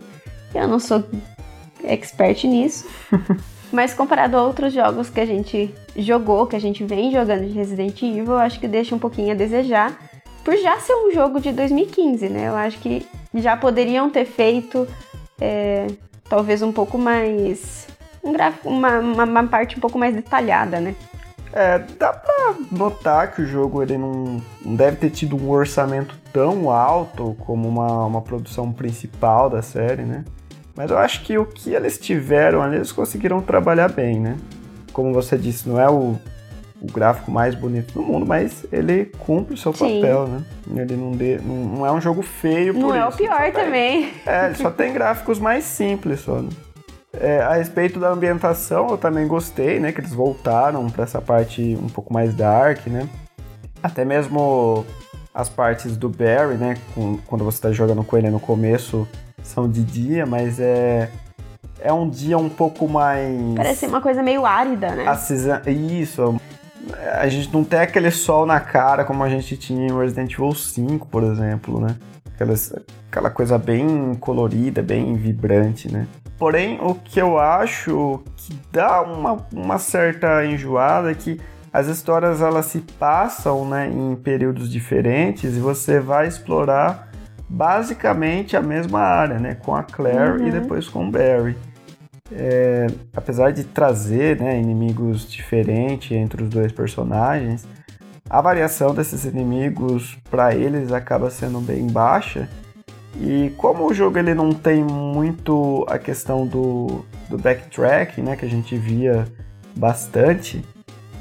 eu 0.53 0.67
não 0.67 0.79
sou 0.79 1.03
expert 1.83 2.43
nisso. 2.45 2.87
mas 3.71 3.93
comparado 3.93 4.35
a 4.35 4.43
outros 4.43 4.73
jogos 4.73 5.09
que 5.09 5.19
a 5.19 5.25
gente 5.25 5.73
jogou, 5.95 6.47
que 6.47 6.55
a 6.55 6.61
gente 6.61 6.83
vem 6.83 7.11
jogando 7.11 7.45
de 7.45 7.53
Resident 7.53 8.01
Evil, 8.01 8.25
eu 8.25 8.37
acho 8.39 8.59
que 8.59 8.67
deixa 8.67 8.95
um 8.95 8.99
pouquinho 8.99 9.31
a 9.31 9.35
desejar. 9.35 9.97
Por 10.43 10.57
já 10.57 10.79
ser 10.79 10.93
um 10.93 11.11
jogo 11.11 11.39
de 11.39 11.51
2015, 11.51 12.29
né? 12.29 12.47
Eu 12.47 12.55
acho 12.55 12.79
que 12.79 13.05
já 13.35 13.55
poderiam 13.55 14.09
ter 14.09 14.25
feito 14.25 14.87
é, 15.39 15.85
talvez 16.27 16.61
um 16.61 16.71
pouco 16.71 16.97
mais 16.97 17.87
um 18.23 18.33
gráfico, 18.33 18.69
uma, 18.69 18.99
uma, 18.99 19.23
uma, 19.23 19.47
parte 19.47 19.77
um 19.77 19.79
pouco 19.79 19.97
mais 19.97 20.15
detalhada, 20.15 20.79
né? 20.79 20.95
É, 21.51 21.79
dá 21.97 22.13
pra 22.13 22.55
notar 22.71 23.31
que 23.31 23.41
o 23.41 23.47
jogo 23.47 23.81
ele 23.81 23.97
não, 23.97 24.39
não 24.63 24.75
deve 24.75 24.97
ter 24.97 25.09
tido 25.09 25.35
um 25.35 25.49
orçamento 25.49 26.15
tão 26.31 26.69
alto 26.69 27.35
como 27.39 27.67
uma, 27.67 28.05
uma 28.05 28.21
produção 28.21 28.71
principal 28.71 29.49
da 29.49 29.61
série, 29.61 30.03
né? 30.03 30.23
Mas 30.75 30.91
eu 30.91 30.97
acho 30.97 31.23
que 31.23 31.37
o 31.37 31.45
que 31.45 31.73
eles 31.73 31.97
tiveram 31.97 32.61
ali, 32.61 32.77
eles 32.77 32.91
conseguiram 32.91 33.41
trabalhar 33.41 33.89
bem, 33.89 34.19
né? 34.19 34.37
Como 34.93 35.11
você 35.11 35.37
disse, 35.37 35.67
não 35.67 35.81
é 35.81 35.89
o, 35.89 36.15
o 36.81 36.91
gráfico 36.91 37.31
mais 37.31 37.55
bonito 37.55 37.93
do 37.93 38.01
mundo, 38.01 38.25
mas 38.25 38.65
ele 38.71 39.05
cumpre 39.17 39.55
o 39.55 39.57
seu 39.57 39.73
Sim. 39.73 39.99
papel, 39.99 40.27
né? 40.27 40.43
Ele 40.75 40.95
não, 40.95 41.11
de, 41.11 41.37
não, 41.39 41.55
não, 41.55 41.85
é 41.85 41.91
um 41.91 41.99
jogo 41.99 42.21
feio 42.21 42.73
não 42.73 42.81
por 42.81 42.87
Não 42.89 42.95
é 42.95 43.07
o 43.07 43.11
pior 43.11 43.51
também. 43.51 44.13
é, 44.25 44.45
ele 44.45 44.55
só 44.55 44.69
tem 44.69 44.93
gráficos 44.93 45.39
mais 45.39 45.63
simples 45.63 46.21
só, 46.21 46.41
né? 46.41 46.49
É, 47.13 47.41
a 47.41 47.53
respeito 47.53 47.99
da 47.99 48.09
ambientação, 48.09 48.89
eu 48.89 48.97
também 48.97 49.27
gostei, 49.27 49.79
né? 49.79 49.91
Que 49.91 49.99
eles 49.99 50.13
voltaram 50.13 50.89
para 50.89 51.03
essa 51.03 51.19
parte 51.21 51.77
um 51.81 51.87
pouco 51.87 52.13
mais 52.13 52.33
dark, 52.35 52.85
né? 52.87 53.07
Até 53.81 54.05
mesmo 54.05 54.85
as 55.33 55.49
partes 55.49 55.97
do 55.97 56.09
Barry, 56.09 56.55
né? 56.55 56.77
Com, 56.93 57.17
quando 57.25 57.43
você 57.43 57.57
está 57.57 57.71
jogando 57.71 58.03
com 58.03 58.17
ele 58.17 58.29
no 58.29 58.39
começo, 58.39 59.07
são 59.41 59.69
de 59.69 59.83
dia, 59.83 60.25
mas 60.25 60.59
é 60.59 61.09
é 61.81 61.93
um 61.93 62.09
dia 62.09 62.37
um 62.37 62.49
pouco 62.49 62.87
mais. 62.87 63.35
Parece 63.55 63.85
uma 63.85 64.01
coisa 64.01 64.21
meio 64.21 64.45
árida, 64.45 64.91
né? 64.91 65.07
Acisa... 65.07 65.61
Isso. 65.69 66.39
A 67.13 67.27
gente 67.27 67.53
não 67.53 67.63
tem 67.63 67.79
aquele 67.79 68.11
sol 68.11 68.45
na 68.45 68.59
cara 68.59 69.03
como 69.03 69.23
a 69.23 69.29
gente 69.29 69.55
tinha 69.55 69.87
em 69.87 69.97
Resident 69.97 70.33
Evil 70.33 70.53
5, 70.53 71.07
por 71.07 71.23
exemplo, 71.23 71.79
né? 71.79 71.95
Aquelas, 72.33 72.73
aquela 73.09 73.29
coisa 73.29 73.57
bem 73.57 74.15
colorida, 74.15 74.81
bem 74.81 75.13
vibrante, 75.15 75.91
né? 75.91 76.07
Porém, 76.39 76.79
o 76.81 76.95
que 76.95 77.21
eu 77.21 77.37
acho 77.37 78.23
que 78.37 78.57
dá 78.71 79.01
uma, 79.01 79.45
uma 79.53 79.77
certa 79.77 80.45
enjoada 80.45 81.11
é 81.11 81.13
que 81.13 81.39
as 81.71 81.87
histórias 81.87 82.41
elas 82.41 82.67
se 82.67 82.79
passam 82.79 83.67
né, 83.67 83.87
em 83.87 84.15
períodos 84.15 84.71
diferentes 84.71 85.57
e 85.57 85.59
você 85.59 85.99
vai 85.99 86.27
explorar 86.27 87.09
basicamente 87.47 88.55
a 88.55 88.61
mesma 88.61 89.01
área, 89.01 89.37
né, 89.37 89.55
com 89.55 89.75
a 89.75 89.83
Claire 89.83 90.39
uhum. 90.39 90.47
e 90.47 90.51
depois 90.51 90.87
com 90.87 91.07
o 91.07 91.11
Barry. 91.11 91.57
É, 92.31 92.87
apesar 93.13 93.51
de 93.51 93.65
trazer 93.65 94.39
né, 94.39 94.57
inimigos 94.57 95.29
diferentes 95.29 96.11
entre 96.15 96.43
os 96.43 96.49
dois 96.49 96.71
personagens, 96.71 97.67
a 98.29 98.39
variação 98.39 98.93
desses 98.93 99.25
inimigos 99.25 100.17
para 100.29 100.55
eles 100.55 100.91
acaba 100.93 101.29
sendo 101.29 101.59
bem 101.59 101.87
baixa 101.87 102.47
e 103.15 103.53
como 103.57 103.87
o 103.87 103.93
jogo 103.93 104.17
ele 104.17 104.33
não 104.33 104.51
tem 104.51 104.83
muito 104.83 105.85
a 105.89 105.97
questão 105.97 106.45
do, 106.45 107.03
do 107.29 107.37
backtrack, 107.37 108.21
né, 108.21 108.35
que 108.35 108.45
a 108.45 108.49
gente 108.49 108.77
via 108.77 109.25
bastante, 109.75 110.63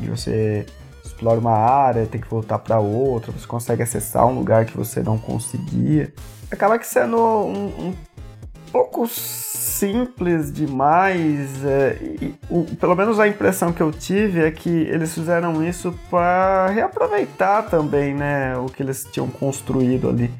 de 0.01 0.11
você 0.11 0.66
explora 1.05 1.40
uma 1.40 1.57
área, 1.57 2.07
tem 2.07 2.20
que 2.20 2.29
voltar 2.29 2.59
para 2.59 2.79
outra, 2.79 3.33
você 3.33 3.46
consegue 3.46 3.83
acessar 3.83 4.27
um 4.27 4.35
lugar 4.35 4.64
que 4.64 4.77
você 4.77 5.03
não 5.03 5.18
conseguia, 5.18 6.12
acaba 6.51 6.79
que 6.79 6.87
sendo 6.87 7.16
um, 7.16 7.88
um 7.88 7.94
pouco 8.70 9.07
simples 9.09 10.53
demais. 10.53 11.64
É, 11.64 11.96
e, 12.03 12.35
o, 12.51 12.64
pelo 12.77 12.94
menos 12.94 13.18
a 13.18 13.27
impressão 13.27 13.72
que 13.72 13.81
eu 13.81 13.90
tive 13.90 14.44
é 14.44 14.51
que 14.51 14.68
eles 14.68 15.14
fizeram 15.14 15.66
isso 15.66 15.92
para 16.11 16.68
reaproveitar 16.68 17.62
também, 17.62 18.14
né, 18.14 18.57
o 18.59 18.66
que 18.66 18.83
eles 18.83 19.05
tinham 19.11 19.29
construído 19.29 20.09
ali 20.09 20.31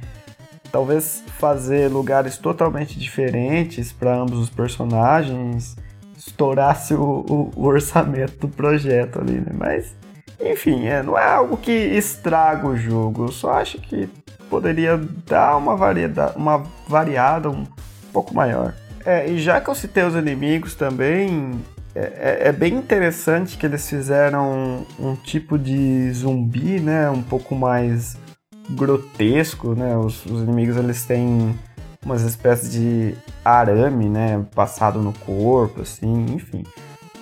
talvez 0.71 1.23
fazer 1.39 1.89
lugares 1.89 2.37
totalmente 2.37 2.99
diferentes 2.99 3.93
para 3.93 4.15
ambos 4.15 4.39
os 4.39 4.51
personagens 4.51 5.77
estourasse 6.17 6.95
o, 6.95 7.01
o, 7.03 7.53
o, 7.57 7.67
orçamento 7.67 8.47
do 8.47 8.49
projeto 8.49 9.21
ali, 9.21 9.41
né? 9.41 9.53
Mas, 9.55 9.95
enfim, 10.41 10.87
é, 10.87 11.03
não 11.03 11.17
é 11.17 11.25
algo 11.25 11.57
que 11.57 11.73
estraga 11.73 12.67
o 12.67 12.77
jogo. 12.77 13.27
Eu 13.27 13.33
só 13.33 13.53
acho 13.53 13.79
que 13.79 14.09
poderia 14.51 14.97
dar 15.27 15.57
uma, 15.57 15.77
variedade, 15.77 16.37
uma 16.37 16.65
variada 16.87 17.49
um 17.49 17.65
pouco 18.13 18.35
maior. 18.35 18.75
É, 19.05 19.29
e 19.29 19.39
já 19.39 19.61
que 19.61 19.71
eu 19.71 19.75
citei 19.75 20.05
os 20.05 20.15
inimigos 20.15 20.75
também, 20.75 21.61
é, 21.95 22.01
é, 22.01 22.49
é 22.49 22.53
bem 22.53 22.75
interessante 22.75 23.57
que 23.57 23.65
eles 23.65 23.89
fizeram 23.89 24.87
um 24.99 25.15
tipo 25.15 25.59
de 25.59 26.13
zumbi, 26.13 26.81
né? 26.81 27.09
Um 27.09 27.23
pouco 27.23 27.55
mais 27.55 28.17
grotesco, 28.71 29.75
né? 29.75 29.97
Os, 29.97 30.25
os, 30.27 30.43
inimigos 30.43 30.77
eles 30.77 31.05
têm 31.05 31.59
umas 32.05 32.23
espécies 32.23 32.71
de 32.71 33.15
arame, 33.45 34.09
né? 34.09 34.45
Passado 34.55 35.01
no 35.01 35.13
corpo, 35.13 35.83
assim, 35.83 36.27
enfim. 36.35 36.65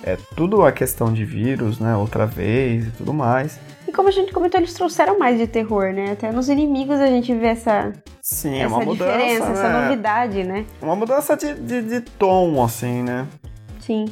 É 0.03 0.17
tudo 0.35 0.63
a 0.63 0.71
questão 0.71 1.11
de 1.11 1.25
vírus, 1.25 1.79
né? 1.79 1.95
Outra 1.95 2.25
vez 2.25 2.87
e 2.87 2.91
tudo 2.91 3.13
mais. 3.13 3.59
E 3.87 3.91
como 3.91 4.09
a 4.09 4.11
gente 4.11 4.31
comentou, 4.31 4.59
eles 4.59 4.73
trouxeram 4.73 5.17
mais 5.17 5.37
de 5.37 5.47
terror, 5.47 5.93
né? 5.93 6.11
Até 6.11 6.31
nos 6.31 6.49
inimigos 6.49 6.99
a 6.99 7.07
gente 7.07 7.33
vê 7.33 7.47
essa, 7.47 7.93
Sim, 8.21 8.55
essa 8.55 8.63
é 8.63 8.67
uma 8.67 8.85
mudança, 8.85 9.17
diferença, 9.17 9.45
né? 9.45 9.51
essa 9.53 9.81
novidade, 9.81 10.43
né? 10.43 10.65
Uma 10.81 10.95
mudança 10.95 11.37
de, 11.37 11.53
de, 11.53 11.81
de 11.81 12.01
tom, 12.01 12.63
assim, 12.63 13.01
né? 13.01 13.25
Sim. 13.79 14.05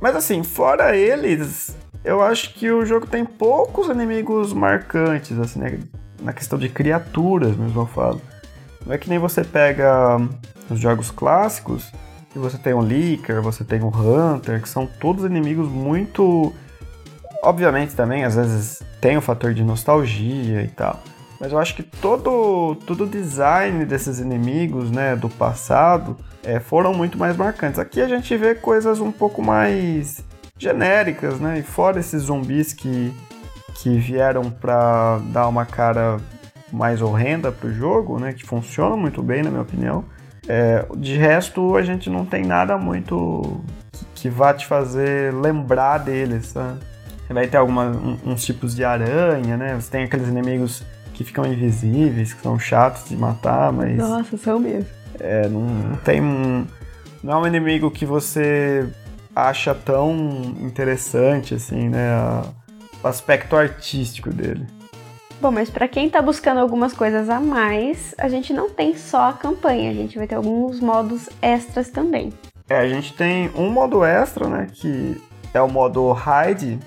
Mas 0.00 0.14
assim, 0.14 0.42
fora 0.42 0.94
eles, 0.94 1.74
eu 2.04 2.22
acho 2.22 2.52
que 2.52 2.70
o 2.70 2.84
jogo 2.84 3.06
tem 3.06 3.24
poucos 3.24 3.88
inimigos 3.88 4.52
marcantes, 4.52 5.38
assim, 5.38 5.60
né? 5.60 5.78
Na 6.24 6.32
questão 6.32 6.58
de 6.58 6.68
criaturas 6.68 7.56
mesmo 7.56 7.82
eu 7.82 7.86
falo. 7.86 8.20
Não 8.84 8.92
é 8.92 8.98
que 8.98 9.08
nem 9.08 9.18
você 9.18 9.44
pega 9.44 10.16
os 10.70 10.80
jogos 10.80 11.10
clássicos 11.10 11.92
e 12.34 12.38
você 12.38 12.58
tem 12.58 12.74
um 12.74 12.82
Licker, 12.82 13.40
você 13.40 13.62
tem 13.62 13.80
um 13.82 13.88
Hunter, 13.88 14.60
que 14.60 14.68
são 14.68 14.86
todos 14.86 15.24
inimigos 15.24 15.68
muito. 15.68 16.52
Obviamente 17.42 17.94
também, 17.94 18.24
às 18.24 18.34
vezes 18.34 18.82
tem 19.00 19.16
o 19.16 19.20
fator 19.20 19.54
de 19.54 19.62
nostalgia 19.62 20.62
e 20.62 20.68
tal. 20.68 21.00
Mas 21.38 21.52
eu 21.52 21.58
acho 21.58 21.74
que 21.74 21.82
todo, 21.82 22.74
todo 22.86 23.04
o 23.04 23.06
design 23.06 23.84
desses 23.84 24.18
inimigos, 24.18 24.90
né, 24.90 25.14
do 25.14 25.28
passado, 25.28 26.16
é, 26.42 26.58
foram 26.58 26.94
muito 26.94 27.18
mais 27.18 27.36
marcantes. 27.36 27.78
Aqui 27.78 28.00
a 28.00 28.08
gente 28.08 28.34
vê 28.36 28.54
coisas 28.54 28.98
um 29.00 29.12
pouco 29.12 29.42
mais 29.42 30.24
genéricas, 30.56 31.38
né? 31.40 31.58
E 31.58 31.62
fora 31.62 32.00
esses 32.00 32.22
zumbis 32.22 32.72
que 32.72 33.12
que 33.74 33.98
vieram 33.98 34.50
para 34.50 35.18
dar 35.32 35.48
uma 35.48 35.64
cara 35.64 36.18
mais 36.72 37.00
horrenda 37.00 37.52
pro 37.52 37.72
jogo, 37.72 38.18
né? 38.18 38.32
Que 38.32 38.44
funciona 38.44 38.96
muito 38.96 39.22
bem, 39.22 39.42
na 39.42 39.50
minha 39.50 39.62
opinião. 39.62 40.04
É, 40.46 40.84
de 40.96 41.16
resto, 41.16 41.76
a 41.76 41.82
gente 41.82 42.10
não 42.10 42.24
tem 42.24 42.44
nada 42.44 42.76
muito 42.76 43.60
que, 44.14 44.28
vá 44.28 44.52
te 44.52 44.66
fazer 44.66 45.32
lembrar 45.34 45.98
deles, 45.98 46.46
sabe? 46.46 46.80
Você 47.26 47.32
vai 47.32 47.46
ter 47.46 47.56
algumas, 47.56 47.96
um, 47.96 48.18
uns 48.26 48.44
tipos 48.44 48.74
de 48.74 48.84
aranha, 48.84 49.56
né? 49.56 49.74
Você 49.74 49.90
tem 49.90 50.04
aqueles 50.04 50.28
inimigos 50.28 50.82
que 51.14 51.24
ficam 51.24 51.46
invisíveis, 51.46 52.32
que 52.32 52.42
são 52.42 52.58
chatos 52.58 53.08
de 53.08 53.16
matar, 53.16 53.72
mas... 53.72 53.96
Nossa, 53.96 54.36
são 54.36 54.58
mesmo. 54.58 54.88
É, 55.18 55.48
não, 55.48 55.60
não 55.60 55.96
tem... 55.96 56.20
Um, 56.20 56.66
não 57.22 57.32
é 57.32 57.36
um 57.36 57.46
inimigo 57.46 57.90
que 57.90 58.04
você 58.04 58.86
acha 59.34 59.74
tão 59.74 60.12
interessante, 60.60 61.54
assim, 61.54 61.88
né? 61.88 62.10
A, 62.10 62.44
o 63.04 63.08
aspecto 63.08 63.54
artístico 63.54 64.30
dele. 64.30 64.66
Bom, 65.40 65.50
mas 65.50 65.68
para 65.68 65.86
quem 65.86 66.08
tá 66.08 66.22
buscando 66.22 66.58
algumas 66.58 66.94
coisas 66.94 67.28
a 67.28 67.38
mais, 67.38 68.14
a 68.16 68.28
gente 68.28 68.52
não 68.52 68.70
tem 68.70 68.96
só 68.96 69.28
a 69.28 69.32
campanha, 69.34 69.90
a 69.90 69.94
gente 69.94 70.16
vai 70.16 70.26
ter 70.26 70.36
alguns 70.36 70.80
modos 70.80 71.28
extras 71.42 71.90
também. 71.90 72.32
É, 72.66 72.78
a 72.78 72.88
gente 72.88 73.12
tem 73.12 73.50
um 73.54 73.68
modo 73.68 74.02
extra, 74.02 74.48
né, 74.48 74.68
que 74.72 75.20
é 75.52 75.60
o 75.60 75.68
modo 75.68 76.10
Raid. 76.12 76.78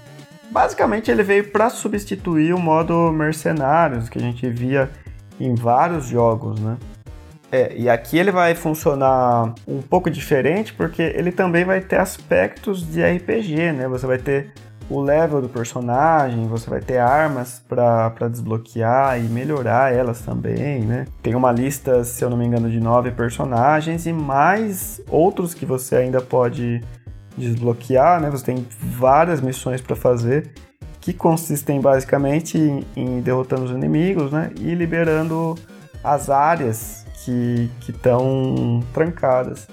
Basicamente 0.50 1.12
ele 1.12 1.22
veio 1.22 1.52
para 1.52 1.70
substituir 1.70 2.54
o 2.54 2.60
modo 2.60 3.12
Mercenários, 3.12 4.10
que 4.10 4.18
a 4.18 4.22
gente 4.22 4.50
via 4.50 4.90
em 5.40 5.54
vários 5.54 6.08
jogos, 6.08 6.60
né? 6.60 6.78
É, 7.52 7.74
e 7.78 7.88
aqui 7.88 8.18
ele 8.18 8.32
vai 8.32 8.56
funcionar 8.56 9.54
um 9.68 9.82
pouco 9.82 10.10
diferente 10.10 10.74
porque 10.74 11.02
ele 11.02 11.32
também 11.32 11.64
vai 11.64 11.80
ter 11.80 11.98
aspectos 11.98 12.86
de 12.92 13.02
RPG, 13.02 13.72
né? 13.72 13.88
Você 13.88 14.06
vai 14.06 14.18
ter 14.18 14.52
o 14.90 15.02
level 15.02 15.42
do 15.42 15.50
personagem, 15.50 16.48
você 16.48 16.70
vai 16.70 16.80
ter 16.80 16.98
armas 16.98 17.62
para 17.68 18.28
desbloquear 18.30 19.20
e 19.20 19.24
melhorar 19.24 19.94
elas 19.94 20.22
também, 20.22 20.82
né? 20.82 21.06
Tem 21.22 21.36
uma 21.36 21.52
lista, 21.52 22.04
se 22.04 22.24
eu 22.24 22.30
não 22.30 22.38
me 22.38 22.46
engano, 22.46 22.70
de 22.70 22.80
nove 22.80 23.12
personagens 23.12 24.06
e 24.06 24.14
mais 24.14 25.02
outros 25.10 25.54
que 25.54 25.66
você 25.66 25.98
ainda 25.98 26.22
pode 26.22 26.82
desbloquear, 27.38 28.22
né? 28.22 28.30
Você 28.30 28.46
tem 28.46 28.66
várias 28.80 29.42
missões 29.42 29.82
para 29.82 29.96
fazer 29.96 30.52
que 31.02 31.14
consistem 31.14 31.80
basicamente 31.82 32.58
em, 32.58 32.86
em 32.96 33.22
derrotando 33.22 33.66
os 33.66 33.72
inimigos, 33.72 34.32
né? 34.32 34.52
E 34.60 34.74
liberando 34.74 35.56
as 36.04 36.30
áreas 36.30 37.06
que 37.24 37.70
estão 37.90 38.82
trancadas. 38.94 39.68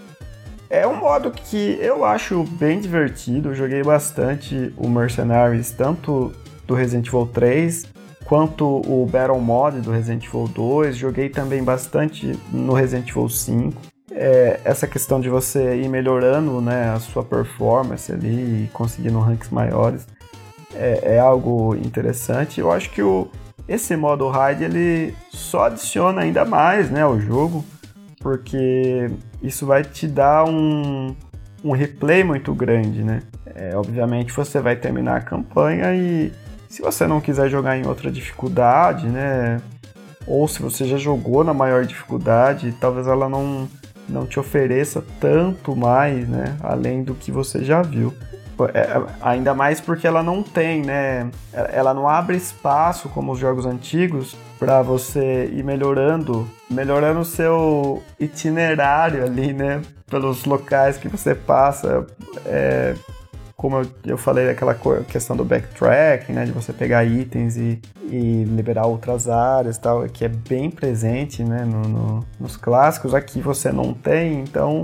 É 0.75 0.89
um 0.89 0.97
modo 0.97 1.31
que 1.31 1.79
eu 1.81 2.05
acho 2.05 2.43
bem 2.43 2.81
divertido. 2.81 3.51
Eu 3.51 3.55
joguei 3.55 3.81
bastante 3.85 4.75
o 4.77 4.89
Mercenaries, 4.89 5.71
tanto 5.71 6.33
do 6.67 6.75
Resident 6.75 7.07
Evil 7.07 7.27
3 7.33 7.87
quanto 8.25 8.65
o 8.85 9.07
Battle 9.07 9.41
Mod 9.41 9.81
do 9.81 9.93
Resident 9.93 10.25
Evil 10.27 10.49
2. 10.49 10.97
Joguei 10.97 11.29
também 11.29 11.63
bastante 11.63 12.37
no 12.53 12.73
Resident 12.73 13.09
Evil 13.09 13.29
5. 13.29 13.81
É, 14.11 14.59
essa 14.65 14.89
questão 14.89 15.21
de 15.21 15.29
você 15.29 15.77
ir 15.77 15.89
melhorando 15.89 16.61
né, 16.61 16.93
a 16.93 16.99
sua 16.99 17.23
performance 17.23 18.11
ali 18.11 18.65
e 18.65 18.71
conseguindo 18.73 19.21
ranks 19.21 19.51
maiores. 19.51 20.09
é, 20.75 21.15
é 21.15 21.19
algo 21.21 21.77
interessante. 21.77 22.59
Eu 22.59 22.73
acho 22.73 22.91
que 22.91 23.01
o, 23.01 23.29
esse 23.69 23.95
modo 23.97 24.29
raid 24.29 24.65
ele 24.65 25.15
só 25.31 25.67
adiciona 25.67 26.23
ainda 26.23 26.45
mais 26.45 26.91
né, 26.91 27.03
ao 27.03 27.21
jogo, 27.21 27.65
porque 28.19 29.09
isso 29.44 29.66
vai 29.66 29.85
te 29.85 30.09
dar 30.09 30.44
um, 30.44 31.14
um 31.62 31.72
replay 31.72 32.24
muito 32.24 32.54
grande, 32.54 33.04
né? 33.04 33.20
É, 33.54 33.76
obviamente 33.76 34.33
você 34.33 34.59
vai 34.59 34.74
terminar 34.74 35.16
a 35.18 35.20
campanha 35.20 35.94
e 35.94 36.33
se 36.68 36.80
você 36.80 37.07
não 37.07 37.20
quiser 37.20 37.48
jogar 37.48 37.76
em 37.76 37.87
outra 37.87 38.11
dificuldade, 38.11 39.07
né? 39.07 39.61
Ou 40.26 40.48
se 40.48 40.62
você 40.62 40.87
já 40.87 40.96
jogou 40.96 41.44
na 41.44 41.52
maior 41.52 41.85
dificuldade, 41.85 42.74
talvez 42.80 43.07
ela 43.07 43.28
não, 43.28 43.68
não 44.09 44.26
te 44.26 44.40
ofereça 44.40 45.04
tanto 45.20 45.76
mais, 45.76 46.26
né? 46.26 46.57
Além 46.62 47.04
do 47.04 47.14
que 47.14 47.30
você 47.30 47.62
já 47.62 47.83
viu. 47.83 48.14
É, 48.72 49.02
ainda 49.20 49.52
mais 49.52 49.80
porque 49.80 50.07
ela 50.07 50.22
não 50.22 50.42
tem, 50.42 50.83
né? 50.83 51.30
Ela 51.52 51.92
não 51.92 52.09
abre 52.09 52.37
espaço 52.37 53.11
como 53.11 53.33
os 53.33 53.38
jogos 53.38 53.66
antigos 53.66 54.35
para 54.59 54.83
você 54.83 55.47
ir 55.47 55.64
melhorando, 55.64 56.49
melhorando 56.71 57.21
o 57.21 57.25
seu 57.25 58.03
itinerário 58.19 59.25
ali, 59.25 59.53
né? 59.53 59.83
Pelos 60.09 60.45
locais 60.45 60.97
que 60.97 61.09
você 61.09 61.35
passa. 61.35 62.07
É, 62.47 62.95
como 63.57 63.79
eu, 63.79 63.87
eu 64.05 64.19
falei, 64.19 64.51
aquela 64.51 64.77
questão 65.09 65.37
do 65.37 65.45
backtracking, 65.45 66.33
né? 66.33 66.45
De 66.45 66.53
você 66.53 66.73
pegar 66.73 67.05
itens 67.05 67.57
e, 67.57 67.81
e 68.11 68.45
liberar 68.45 68.87
outras 68.87 69.29
áreas 69.29 69.79
tal, 69.79 70.03
que 70.09 70.25
é 70.25 70.29
bem 70.29 70.71
presente, 70.71 71.43
né? 71.43 71.64
No, 71.64 71.83
no, 71.83 72.27
nos 72.38 72.57
clássicos. 72.57 73.14
Aqui 73.14 73.40
você 73.40 73.73
não 73.73 73.93
tem, 73.93 74.40
então 74.40 74.83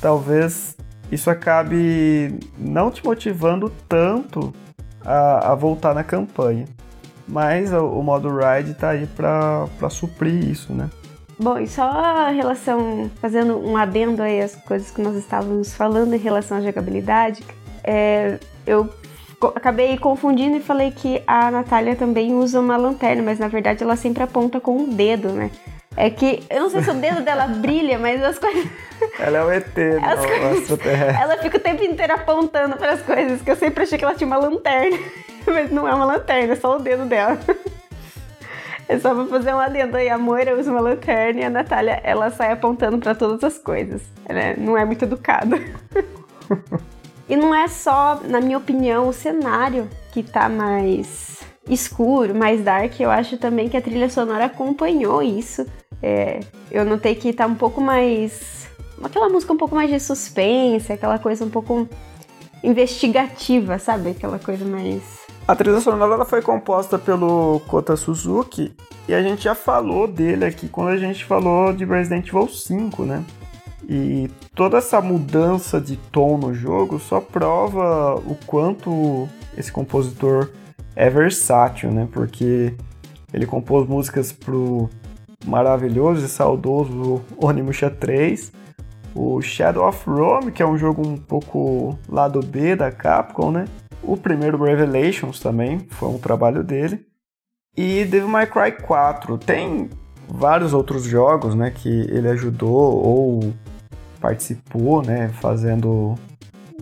talvez 0.00 0.76
isso 1.10 1.28
acabe 1.28 2.38
não 2.58 2.90
te 2.90 3.04
motivando 3.04 3.70
tanto 3.86 4.52
a, 5.04 5.52
a 5.52 5.54
voltar 5.54 5.94
na 5.94 6.02
campanha. 6.02 6.64
Mas 7.26 7.72
o, 7.72 7.86
o 7.86 8.02
modo 8.02 8.28
Ride 8.28 8.74
tá 8.74 8.90
aí 8.90 9.06
para 9.06 9.90
suprir 9.90 10.50
isso, 10.50 10.72
né? 10.72 10.90
Bom, 11.38 11.58
e 11.58 11.66
só 11.66 11.82
a 11.82 12.28
relação, 12.28 13.10
fazendo 13.20 13.58
um 13.58 13.76
adendo 13.76 14.22
aí 14.22 14.40
às 14.40 14.54
coisas 14.54 14.90
que 14.90 15.02
nós 15.02 15.16
estávamos 15.16 15.74
falando 15.74 16.14
em 16.14 16.18
relação 16.18 16.58
à 16.58 16.60
jogabilidade, 16.60 17.42
é, 17.82 18.38
eu 18.66 18.88
acabei 19.54 19.96
confundindo 19.98 20.56
e 20.56 20.60
falei 20.60 20.90
que 20.90 21.22
a 21.26 21.50
Natália 21.50 21.96
também 21.96 22.32
usa 22.34 22.60
uma 22.60 22.76
lanterna, 22.76 23.22
mas 23.22 23.38
na 23.38 23.48
verdade 23.48 23.82
ela 23.82 23.96
sempre 23.96 24.22
aponta 24.22 24.60
com 24.60 24.72
o 24.72 24.82
um 24.82 24.88
dedo, 24.88 25.30
né? 25.30 25.50
É 25.96 26.08
que, 26.08 26.42
eu 26.48 26.60
não 26.60 26.70
sei 26.70 26.82
se 26.82 26.90
o 26.90 26.94
dedo 26.94 27.22
dela 27.22 27.46
brilha, 27.60 27.98
mas 27.98 28.22
as 28.22 28.38
coisas. 28.38 28.66
Ela 29.18 29.38
é 29.38 29.44
o 29.44 29.50
ET, 29.50 29.66
as 30.02 30.20
não, 30.20 30.50
coisas... 30.50 30.86
Ela 31.20 31.36
fica 31.38 31.56
o 31.56 31.60
tempo 31.60 31.82
inteiro 31.82 32.14
apontando 32.14 32.76
para 32.76 32.92
as 32.92 33.02
coisas, 33.02 33.42
que 33.42 33.50
eu 33.50 33.56
sempre 33.56 33.82
achei 33.82 33.98
que 33.98 34.04
ela 34.04 34.14
tinha 34.14 34.26
uma 34.26 34.38
lanterna. 34.38 34.98
Mas 35.44 35.70
não 35.70 35.88
é 35.88 35.92
uma 35.92 36.04
lanterna, 36.04 36.52
é 36.52 36.56
só 36.56 36.76
o 36.76 36.78
dedo 36.78 37.04
dela. 37.04 37.38
É 38.88 38.98
só 38.98 39.14
pra 39.14 39.24
fazer 39.24 39.54
um 39.54 39.58
adendo 39.58 39.96
aí. 39.96 40.10
A 40.10 40.18
Moira 40.18 40.58
usa 40.58 40.70
uma 40.70 40.80
lanterna 40.80 41.40
e 41.40 41.44
a 41.44 41.48
Natália, 41.48 42.00
ela 42.02 42.30
sai 42.30 42.52
apontando 42.52 42.98
para 42.98 43.14
todas 43.14 43.42
as 43.42 43.56
coisas. 43.56 44.02
Ela 44.26 44.54
não 44.58 44.76
é 44.76 44.84
muito 44.84 45.04
educada. 45.04 45.56
e 47.26 47.36
não 47.36 47.54
é 47.54 47.68
só, 47.68 48.20
na 48.24 48.38
minha 48.40 48.58
opinião, 48.58 49.08
o 49.08 49.12
cenário 49.12 49.88
que 50.10 50.22
tá 50.22 50.46
mais 50.46 51.40
escuro, 51.66 52.34
mais 52.34 52.62
dark. 52.62 53.00
Eu 53.00 53.10
acho 53.10 53.38
também 53.38 53.68
que 53.68 53.76
a 53.76 53.80
trilha 53.80 54.10
sonora 54.10 54.46
acompanhou 54.46 55.22
isso. 55.22 55.64
É, 56.02 56.40
eu 56.70 56.84
notei 56.84 57.14
que 57.14 57.32
tá 57.32 57.46
um 57.46 57.54
pouco 57.54 57.80
mais. 57.80 58.68
Aquela 59.02 59.28
música 59.28 59.52
um 59.52 59.56
pouco 59.56 59.74
mais 59.74 59.90
de 59.90 60.00
suspense, 60.00 60.92
aquela 60.92 61.18
coisa 61.18 61.44
um 61.44 61.50
pouco 61.50 61.88
investigativa, 62.62 63.78
sabe? 63.78 64.10
Aquela 64.10 64.38
coisa 64.38 64.64
mais. 64.64 65.22
A 65.46 65.56
trilha 65.56 65.80
sonora 65.80 66.14
ela 66.14 66.24
foi 66.24 66.40
composta 66.40 66.98
pelo 66.98 67.60
Kota 67.66 67.96
Suzuki 67.96 68.72
e 69.08 69.14
a 69.14 69.20
gente 69.22 69.42
já 69.42 69.54
falou 69.54 70.06
dele 70.06 70.44
aqui 70.44 70.68
quando 70.68 70.88
a 70.90 70.96
gente 70.96 71.24
falou 71.24 71.72
de 71.72 71.84
Resident 71.84 72.28
Evil 72.28 72.48
5, 72.48 73.04
né? 73.04 73.24
E 73.88 74.30
toda 74.54 74.78
essa 74.78 75.00
mudança 75.00 75.80
de 75.80 75.96
tom 75.96 76.38
no 76.38 76.54
jogo 76.54 77.00
só 77.00 77.20
prova 77.20 78.14
o 78.14 78.36
quanto 78.46 79.28
esse 79.58 79.72
compositor 79.72 80.50
é 80.94 81.10
versátil, 81.10 81.90
né? 81.90 82.08
Porque 82.12 82.72
ele 83.34 83.44
compôs 83.44 83.88
músicas 83.88 84.30
pro 84.30 84.88
maravilhoso 85.44 86.24
e 86.24 86.28
saudoso 86.28 87.22
Onimusha 87.36 87.90
3, 87.90 88.52
o 89.14 89.40
Shadow 89.40 89.88
of 89.88 90.08
Rome, 90.08 90.52
que 90.52 90.62
é 90.62 90.66
um 90.66 90.78
jogo 90.78 91.06
um 91.06 91.16
pouco 91.16 91.98
lado 92.08 92.40
B 92.40 92.74
da 92.76 92.90
Capcom, 92.90 93.50
né? 93.50 93.66
O 94.02 94.16
primeiro 94.16 94.62
Revelations 94.62 95.38
também 95.38 95.80
foi 95.90 96.08
um 96.08 96.18
trabalho 96.18 96.64
dele. 96.64 97.04
E 97.76 98.04
Devil 98.04 98.28
May 98.28 98.46
Cry 98.46 98.72
4. 98.72 99.38
Tem 99.38 99.88
vários 100.28 100.74
outros 100.74 101.04
jogos, 101.04 101.54
né, 101.54 101.70
que 101.70 101.88
ele 101.88 102.28
ajudou 102.28 103.04
ou 103.04 103.54
participou, 104.20 105.02
né, 105.02 105.28
fazendo 105.40 106.14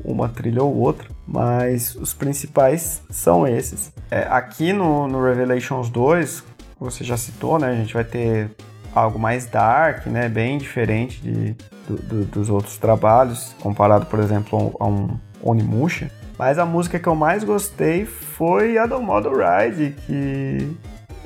uma 0.04 0.28
trilha 0.28 0.62
ou 0.62 0.74
outra, 0.74 1.08
mas 1.26 1.94
os 1.94 2.14
principais 2.14 3.02
são 3.10 3.46
esses. 3.46 3.92
É, 4.10 4.22
aqui 4.22 4.72
no, 4.72 5.06
no 5.06 5.22
Revelations 5.22 5.88
2, 5.90 6.44
você 6.80 7.04
já 7.04 7.16
citou, 7.16 7.58
né? 7.58 7.68
A 7.68 7.74
gente 7.74 7.92
vai 7.92 8.04
ter 8.04 8.50
algo 8.94 9.18
mais 9.18 9.46
dark, 9.46 10.06
né? 10.06 10.28
Bem 10.28 10.58
diferente 10.58 11.20
de, 11.20 11.54
do, 11.86 11.96
do, 11.96 12.24
dos 12.24 12.50
outros 12.50 12.78
trabalhos, 12.78 13.54
comparado, 13.60 14.06
por 14.06 14.18
exemplo, 14.18 14.74
a 14.80 14.86
um 14.86 15.16
Onimusha. 15.42 16.10
Mas 16.38 16.58
a 16.58 16.64
música 16.64 16.98
que 16.98 17.06
eu 17.06 17.14
mais 17.14 17.44
gostei 17.44 18.06
foi 18.06 18.78
a 18.78 18.86
do 18.86 19.00
Modo 19.00 19.30
Ride, 19.30 19.94
que 20.06 20.74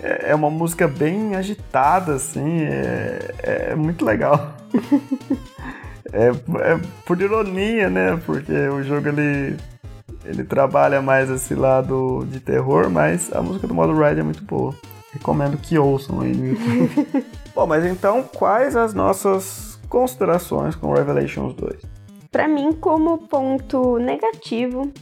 é, 0.02 0.30
é 0.30 0.34
uma 0.34 0.50
música 0.50 0.88
bem 0.88 1.36
agitada, 1.36 2.14
assim, 2.14 2.62
é, 2.62 3.34
é 3.42 3.74
muito 3.76 4.04
legal. 4.04 4.54
é, 6.12 6.28
é 6.28 6.80
por 7.06 7.20
ironia, 7.20 7.88
né? 7.88 8.20
Porque 8.26 8.52
o 8.52 8.82
jogo 8.82 9.08
ele 9.08 9.56
ele 10.24 10.42
trabalha 10.42 11.02
mais 11.02 11.28
esse 11.28 11.54
lado 11.54 12.26
de 12.30 12.40
terror, 12.40 12.88
mas 12.88 13.30
a 13.32 13.42
música 13.42 13.66
do 13.66 13.74
Modo 13.74 13.92
Ride 13.92 14.20
é 14.20 14.22
muito 14.22 14.42
boa. 14.42 14.74
Recomendo 15.14 15.56
que 15.56 15.78
ouçam 15.78 16.20
aí 16.20 16.34
no 16.34 16.48
YouTube. 16.48 17.24
Bom, 17.54 17.66
mas 17.66 17.86
então 17.86 18.22
quais 18.22 18.76
as 18.76 18.92
nossas 18.92 19.78
considerações 19.88 20.74
com 20.74 20.92
Revelations 20.92 21.54
2? 21.54 21.82
Para 22.30 22.48
mim, 22.48 22.72
como 22.72 23.18
ponto 23.28 23.96
negativo, 23.98 24.92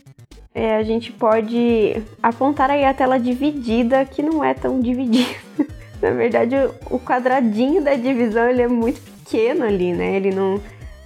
é, 0.55 0.77
a 0.77 0.83
gente 0.83 1.11
pode 1.11 2.03
apontar 2.23 2.71
aí 2.71 2.85
a 2.85 2.93
tela 2.93 3.19
dividida, 3.19 4.05
que 4.05 4.23
não 4.23 4.45
é 4.45 4.53
tão 4.53 4.81
dividida. 4.81 5.35
Na 6.03 6.11
verdade, 6.11 6.55
o 6.91 6.99
quadradinho 6.99 7.83
da 7.83 7.95
divisão 7.95 8.49
ele 8.49 8.63
é 8.63 8.69
muito 8.69 9.01
pequeno 9.01 9.65
ali, 9.65 9.95
né? 9.95 10.17
Ele 10.17 10.31
não, 10.31 10.61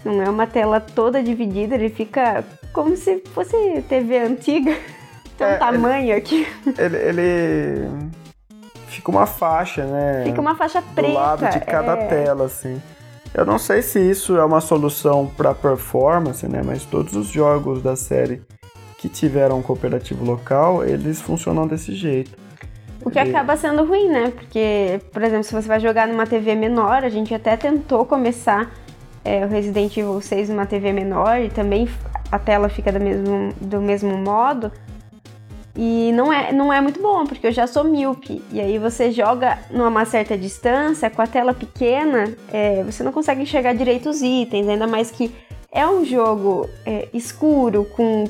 não 0.04 0.22
é 0.22 0.28
uma 0.28 0.46
tela 0.46 0.80
toda 0.80 1.22
dividida, 1.22 1.74
ele 1.74 1.90
fica 1.90 2.44
como 2.72 2.96
se 2.96 3.22
fosse 3.32 3.56
TV 3.88 4.18
antiga. 4.18 4.76
Tem 5.38 5.46
um 5.46 5.50
é, 5.50 5.56
tamanho 5.58 6.04
ele, 6.04 6.12
aqui. 6.12 6.46
Ele, 6.78 6.96
ele, 6.96 7.88
Fica 9.06 9.18
uma 9.18 9.26
faixa, 9.26 9.84
né? 9.84 10.24
Fica 10.24 10.40
uma 10.40 10.56
faixa 10.56 10.82
preta. 10.82 11.08
Do 11.08 11.14
lado 11.14 11.48
de 11.50 11.60
cada 11.60 11.92
é... 11.92 12.06
tela, 12.06 12.46
assim. 12.46 12.82
Eu 13.32 13.44
não 13.44 13.56
sei 13.56 13.80
se 13.80 14.00
isso 14.00 14.36
é 14.36 14.44
uma 14.44 14.60
solução 14.60 15.30
para 15.36 15.54
performance, 15.54 16.46
né? 16.48 16.60
Mas 16.64 16.84
todos 16.84 17.14
os 17.14 17.28
jogos 17.28 17.80
da 17.80 17.94
série 17.94 18.42
que 18.98 19.08
tiveram 19.08 19.58
um 19.58 19.62
cooperativo 19.62 20.24
local, 20.24 20.84
eles 20.84 21.20
funcionam 21.20 21.68
desse 21.68 21.94
jeito. 21.94 22.36
O 23.04 23.10
que 23.10 23.20
acaba 23.20 23.56
sendo 23.56 23.84
ruim, 23.84 24.08
né? 24.08 24.32
Porque, 24.34 25.00
por 25.12 25.22
exemplo, 25.22 25.44
se 25.44 25.54
você 25.54 25.68
vai 25.68 25.78
jogar 25.78 26.08
numa 26.08 26.26
TV 26.26 26.56
menor, 26.56 27.04
a 27.04 27.08
gente 27.08 27.32
até 27.32 27.56
tentou 27.56 28.04
começar 28.04 28.72
é, 29.24 29.44
o 29.44 29.48
Resident 29.48 29.96
Evil 29.96 30.20
6 30.20 30.48
numa 30.48 30.66
TV 30.66 30.92
menor 30.92 31.38
e 31.38 31.48
também 31.48 31.88
a 32.32 32.40
tela 32.40 32.68
fica 32.68 32.90
do 32.90 32.98
mesmo, 32.98 33.52
do 33.60 33.80
mesmo 33.80 34.16
modo. 34.16 34.72
E 35.76 36.10
não 36.12 36.32
é, 36.32 36.52
não 36.52 36.72
é 36.72 36.80
muito 36.80 37.00
bom, 37.00 37.26
porque 37.26 37.46
eu 37.46 37.52
já 37.52 37.66
sou 37.66 37.84
míope. 37.84 38.42
E 38.50 38.60
aí 38.60 38.78
você 38.78 39.10
joga 39.10 39.58
numa 39.70 40.04
certa 40.06 40.36
distância, 40.36 41.10
com 41.10 41.20
a 41.20 41.26
tela 41.26 41.52
pequena, 41.52 42.34
é, 42.52 42.82
você 42.82 43.02
não 43.02 43.12
consegue 43.12 43.42
enxergar 43.42 43.74
direito 43.74 44.08
os 44.08 44.22
itens, 44.22 44.66
ainda 44.68 44.86
mais 44.86 45.10
que 45.10 45.30
é 45.70 45.86
um 45.86 46.02
jogo 46.04 46.70
é, 46.86 47.06
escuro, 47.12 47.84
com, 47.84 48.24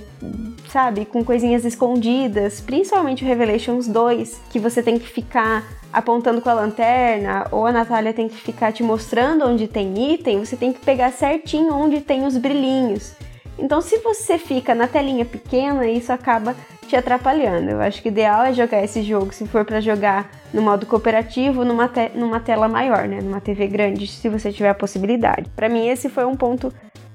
sabe, 0.68 1.04
com 1.04 1.22
coisinhas 1.22 1.64
escondidas, 1.64 2.60
principalmente 2.60 3.22
o 3.22 3.26
Revelations 3.26 3.86
2, 3.86 4.40
que 4.50 4.58
você 4.58 4.82
tem 4.82 4.98
que 4.98 5.06
ficar 5.06 5.64
apontando 5.92 6.40
com 6.40 6.50
a 6.50 6.54
lanterna, 6.54 7.46
ou 7.52 7.64
a 7.64 7.70
Natália 7.70 8.12
tem 8.12 8.28
que 8.28 8.36
ficar 8.36 8.72
te 8.72 8.82
mostrando 8.82 9.46
onde 9.46 9.68
tem 9.68 10.12
item, 10.14 10.44
você 10.44 10.56
tem 10.56 10.72
que 10.72 10.80
pegar 10.84 11.12
certinho 11.12 11.72
onde 11.72 12.00
tem 12.00 12.26
os 12.26 12.36
brilhinhos. 12.36 13.14
Então, 13.58 13.80
se 13.80 13.98
você 13.98 14.38
fica 14.38 14.74
na 14.74 14.86
telinha 14.86 15.24
pequena, 15.24 15.86
isso 15.86 16.12
acaba 16.12 16.54
te 16.86 16.94
atrapalhando. 16.94 17.70
Eu 17.70 17.80
acho 17.80 18.02
que 18.02 18.08
o 18.08 18.10
ideal 18.10 18.44
é 18.44 18.52
jogar 18.52 18.82
esse 18.82 19.02
jogo, 19.02 19.32
se 19.32 19.46
for 19.46 19.64
para 19.64 19.80
jogar 19.80 20.30
no 20.52 20.62
modo 20.62 20.86
cooperativo, 20.86 21.64
numa, 21.64 21.88
te 21.88 22.10
numa 22.14 22.38
tela 22.38 22.68
maior, 22.68 23.08
né? 23.08 23.20
Numa 23.20 23.40
TV 23.40 23.66
grande, 23.66 24.06
se 24.06 24.28
você 24.28 24.52
tiver 24.52 24.70
a 24.70 24.74
possibilidade. 24.74 25.48
Para 25.56 25.68
mim, 25.68 25.88
esse 25.88 26.08
foi 26.08 26.24
um 26.24 26.36
ponto, 26.36 26.72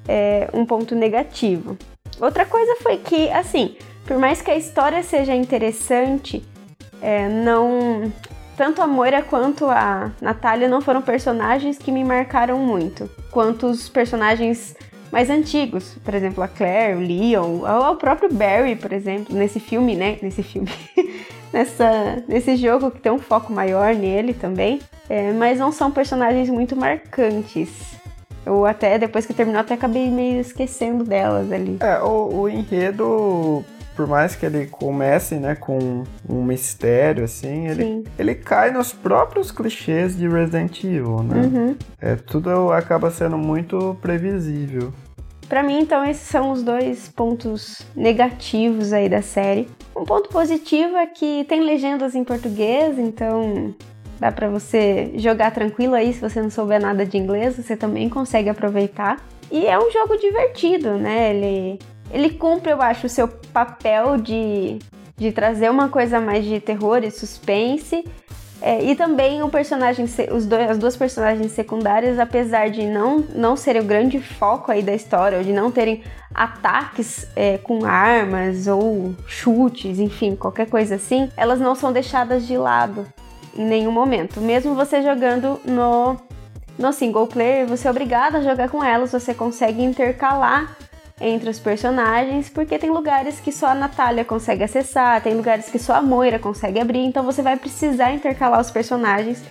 é, 0.07 0.49
um 0.53 0.65
ponto 0.65 0.95
negativo. 0.95 1.77
Outra 2.19 2.45
coisa 2.45 2.75
foi 2.81 2.97
que, 2.97 3.29
assim, 3.31 3.75
Por 4.05 4.17
mais 4.17 4.41
que 4.41 4.51
a 4.51 4.57
história 4.57 5.01
seja 5.03 5.33
interessante, 5.35 6.43
é, 7.01 7.27
não. 7.27 8.11
Tanto 8.57 8.81
a 8.81 8.87
Moira 8.87 9.23
quanto 9.23 9.65
a 9.65 10.11
Natália 10.21 10.67
não 10.67 10.81
foram 10.81 11.01
personagens 11.01 11.77
que 11.77 11.91
me 11.91 12.03
marcaram 12.03 12.59
muito, 12.59 13.09
quanto 13.31 13.67
os 13.67 13.87
personagens 13.89 14.75
mais 15.11 15.29
antigos, 15.29 15.95
por 16.03 16.13
exemplo, 16.13 16.43
a 16.43 16.47
Claire, 16.47 16.95
o 16.95 16.99
Leon, 16.99 17.61
ou 17.61 17.91
o 17.91 17.95
próprio 17.95 18.31
Barry, 18.33 18.75
por 18.75 18.93
exemplo, 18.93 19.35
nesse 19.35 19.59
filme, 19.59 19.95
né? 19.95 20.17
Nesse 20.21 20.41
filme. 20.41 20.69
Nessa, 21.51 22.23
nesse 22.29 22.55
jogo 22.55 22.89
que 22.89 23.01
tem 23.01 23.11
um 23.11 23.19
foco 23.19 23.51
maior 23.51 23.93
nele 23.93 24.33
também, 24.33 24.79
é, 25.09 25.33
mas 25.33 25.59
não 25.59 25.69
são 25.69 25.91
personagens 25.91 26.49
muito 26.49 26.77
marcantes. 26.77 27.99
Eu 28.45 28.65
até, 28.65 28.97
depois 28.97 29.25
que 29.25 29.33
terminou, 29.33 29.59
até 29.59 29.73
acabei 29.73 30.09
meio 30.09 30.39
esquecendo 30.39 31.03
delas 31.03 31.51
ali. 31.51 31.75
É, 31.81 31.99
o, 31.99 32.43
o 32.43 32.49
enredo 32.49 33.65
por 33.95 34.07
mais 34.07 34.35
que 34.35 34.45
ele 34.45 34.67
comece, 34.67 35.35
né, 35.35 35.55
com 35.55 36.03
um 36.27 36.43
mistério, 36.43 37.23
assim, 37.23 37.67
ele, 37.67 38.03
ele 38.17 38.35
cai 38.35 38.71
nos 38.71 38.93
próprios 38.93 39.51
clichês 39.51 40.17
de 40.17 40.27
Resident 40.27 40.83
Evil, 40.83 41.21
né? 41.23 41.41
Uhum. 41.41 41.75
É, 41.99 42.15
tudo 42.15 42.71
acaba 42.71 43.11
sendo 43.11 43.37
muito 43.37 43.95
previsível. 44.01 44.93
Para 45.51 45.63
mim, 45.63 45.81
então, 45.81 46.05
esses 46.05 46.29
são 46.29 46.49
os 46.51 46.63
dois 46.63 47.09
pontos 47.09 47.81
negativos 47.93 48.93
aí 48.93 49.09
da 49.09 49.21
série. 49.21 49.67
Um 49.93 50.05
ponto 50.05 50.29
positivo 50.29 50.95
é 50.95 51.05
que 51.05 51.43
tem 51.43 51.59
legendas 51.59 52.15
em 52.15 52.23
português, 52.23 52.97
então 52.97 53.75
dá 54.17 54.31
para 54.31 54.47
você 54.47 55.11
jogar 55.15 55.51
tranquilo 55.51 55.93
aí 55.93 56.13
se 56.13 56.21
você 56.21 56.41
não 56.41 56.49
souber 56.49 56.79
nada 56.79 57.05
de 57.05 57.17
inglês, 57.17 57.57
você 57.57 57.75
também 57.75 58.07
consegue 58.07 58.47
aproveitar. 58.47 59.17
E 59.51 59.67
é 59.67 59.77
um 59.77 59.91
jogo 59.91 60.15
divertido, 60.15 60.91
né? 60.91 61.35
Ele 61.35 61.79
ele 62.13 62.29
cumpre, 62.29 62.71
eu 62.71 62.81
acho, 62.81 63.07
o 63.07 63.09
seu 63.09 63.27
papel 63.27 64.15
de, 64.15 64.79
de 65.17 65.33
trazer 65.33 65.69
uma 65.69 65.89
coisa 65.89 66.21
mais 66.21 66.45
de 66.45 66.61
terror 66.61 67.03
e 67.03 67.11
suspense. 67.11 68.05
É, 68.61 68.83
e 68.83 68.95
também 68.95 69.41
o 69.41 69.49
personagem, 69.49 70.05
os 70.31 70.45
dois, 70.45 70.69
as 70.69 70.77
duas 70.77 70.95
personagens 70.95 71.51
secundárias, 71.51 72.19
apesar 72.19 72.69
de 72.69 72.85
não, 72.85 73.25
não 73.33 73.55
serem 73.55 73.81
o 73.81 73.85
grande 73.85 74.19
foco 74.19 74.71
aí 74.71 74.83
da 74.83 74.93
história, 74.93 75.39
ou 75.39 75.43
de 75.43 75.51
não 75.51 75.71
terem 75.71 76.03
ataques 76.33 77.27
é, 77.35 77.57
com 77.57 77.83
armas 77.85 78.67
ou 78.67 79.15
chutes, 79.25 79.99
enfim, 79.99 80.35
qualquer 80.35 80.69
coisa 80.69 80.95
assim, 80.95 81.29
elas 81.35 81.59
não 81.59 81.73
são 81.73 81.91
deixadas 81.91 82.45
de 82.45 82.55
lado 82.55 83.07
em 83.57 83.65
nenhum 83.65 83.91
momento. 83.91 84.39
Mesmo 84.39 84.75
você 84.75 85.01
jogando 85.01 85.59
no, 85.65 86.15
no 86.77 86.93
single 86.93 87.25
player, 87.25 87.65
você 87.65 87.87
é 87.87 87.91
obrigado 87.91 88.35
a 88.35 88.41
jogar 88.41 88.69
com 88.69 88.83
elas, 88.83 89.11
você 89.11 89.33
consegue 89.33 89.83
intercalar 89.83 90.77
entre 91.21 91.49
os 91.49 91.59
personagens, 91.59 92.49
porque 92.49 92.79
tem 92.79 92.89
lugares 92.89 93.39
que 93.39 93.51
só 93.51 93.67
a 93.67 93.75
Natália 93.75 94.25
consegue 94.25 94.63
acessar, 94.63 95.21
tem 95.21 95.35
lugares 95.35 95.69
que 95.69 95.77
só 95.77 95.93
a 95.93 96.01
Moira 96.01 96.39
consegue 96.39 96.79
abrir, 96.79 97.05
então 97.05 97.23
você 97.23 97.41
vai 97.41 97.55
precisar 97.55 98.11
intercalar 98.11 98.59
os 98.59 98.71
personagens. 98.71 99.43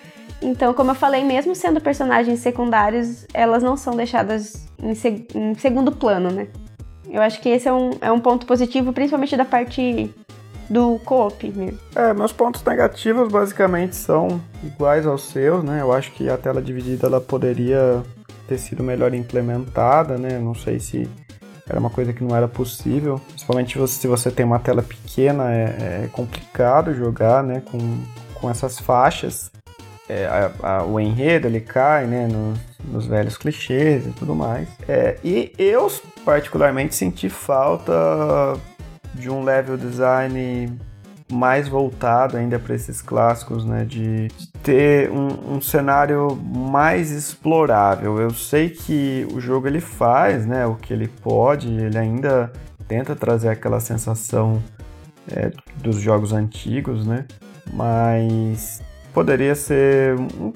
Então, 0.43 0.75
como 0.75 0.91
eu 0.91 0.95
falei, 0.95 1.23
mesmo 1.23 1.55
sendo 1.55 1.81
personagens 1.81 2.41
secundários, 2.41 3.27
elas 3.33 3.63
não 3.63 3.77
são 3.77 3.95
deixadas 3.95 4.67
em, 4.83 4.95
seg 4.95 5.29
em 5.35 5.55
segundo 5.55 5.93
plano, 5.93 6.31
né? 6.31 6.49
Eu 7.09 7.23
acho 7.23 7.41
que 7.41 7.49
esse 7.49 7.69
é 7.69 7.73
um, 7.73 7.91
é 8.01 8.11
um 8.11 8.21
ponto 8.21 8.47
positivo, 8.47 8.93
principalmente 8.93 9.37
da 9.37 9.45
parte 9.45 10.13
do 10.69 10.99
co-op 11.05 11.47
mesmo. 11.51 11.79
É, 11.95 12.15
meus 12.15 12.33
pontos 12.33 12.65
negativos 12.65 13.31
basicamente 13.31 13.97
são 13.97 14.41
iguais 14.63 15.07
aos 15.07 15.29
seus, 15.29 15.63
né? 15.63 15.83
Eu 15.83 15.93
acho 15.93 16.13
que 16.13 16.29
a 16.29 16.39
tela 16.39 16.63
dividida 16.63 17.07
ela 17.07 17.21
poderia 17.21 18.03
ter 18.49 18.59
sido 18.59 18.83
melhor 18.83 19.13
implementada, 19.13 20.17
né? 20.17 20.39
Não 20.39 20.55
sei 20.55 20.79
se 20.79 21.09
era 21.71 21.79
uma 21.79 21.89
coisa 21.89 22.13
que 22.13 22.23
não 22.25 22.37
era 22.37 22.49
possível. 22.49 23.21
Principalmente 23.29 23.79
se 23.89 24.09
você 24.09 24.31
tem 24.31 24.45
uma 24.45 24.59
tela 24.59 24.83
pequena, 24.83 25.53
é, 25.53 26.05
é 26.05 26.09
complicado 26.13 26.93
jogar 26.93 27.45
né, 27.45 27.63
com, 27.71 27.79
com 28.35 28.51
essas 28.51 28.81
faixas. 28.81 29.53
É, 30.09 30.27
a, 30.27 30.79
a, 30.79 30.85
o 30.85 30.99
enredo 30.99 31.47
ele 31.47 31.61
cai 31.61 32.05
né, 32.07 32.27
nos, 32.27 32.59
nos 32.85 33.07
velhos 33.07 33.39
clichês 33.39 34.05
e 34.05 34.11
tudo 34.11 34.35
mais. 34.35 34.69
É, 34.89 35.17
e 35.23 35.53
eu, 35.57 35.91
particularmente, 36.25 36.97
senti 36.97 37.29
falta 37.29 37.93
de 39.15 39.31
um 39.31 39.45
level 39.45 39.77
design 39.77 40.77
mais 41.31 41.69
voltado 41.69 42.37
ainda 42.37 42.59
para 42.59 42.75
esses 42.75 43.01
clássicos, 43.01 43.64
né? 43.64 43.85
De, 43.85 44.29
ter 44.62 45.11
um, 45.11 45.57
um, 45.57 45.61
cenário 45.61 46.37
mais 46.37 47.11
explorável. 47.11 48.21
Eu 48.21 48.31
sei 48.31 48.69
que 48.69 49.27
o 49.33 49.40
jogo 49.40 49.66
ele 49.66 49.81
faz, 49.81 50.47
né? 50.47 50.66
O 50.66 50.75
que 50.75 50.93
ele 50.93 51.09
pode, 51.09 51.69
ele 51.69 51.97
ainda 51.97 52.53
tenta 52.87 53.14
trazer 53.16 53.49
aquela 53.49 53.81
sensação 53.81 54.62
é, 55.31 55.51
dos 55.77 55.97
jogos 55.97 56.33
antigos, 56.33 57.07
né? 57.07 57.25
Mas 57.73 58.83
poderia 59.14 59.55
ser 59.55 60.19
um 60.19 60.53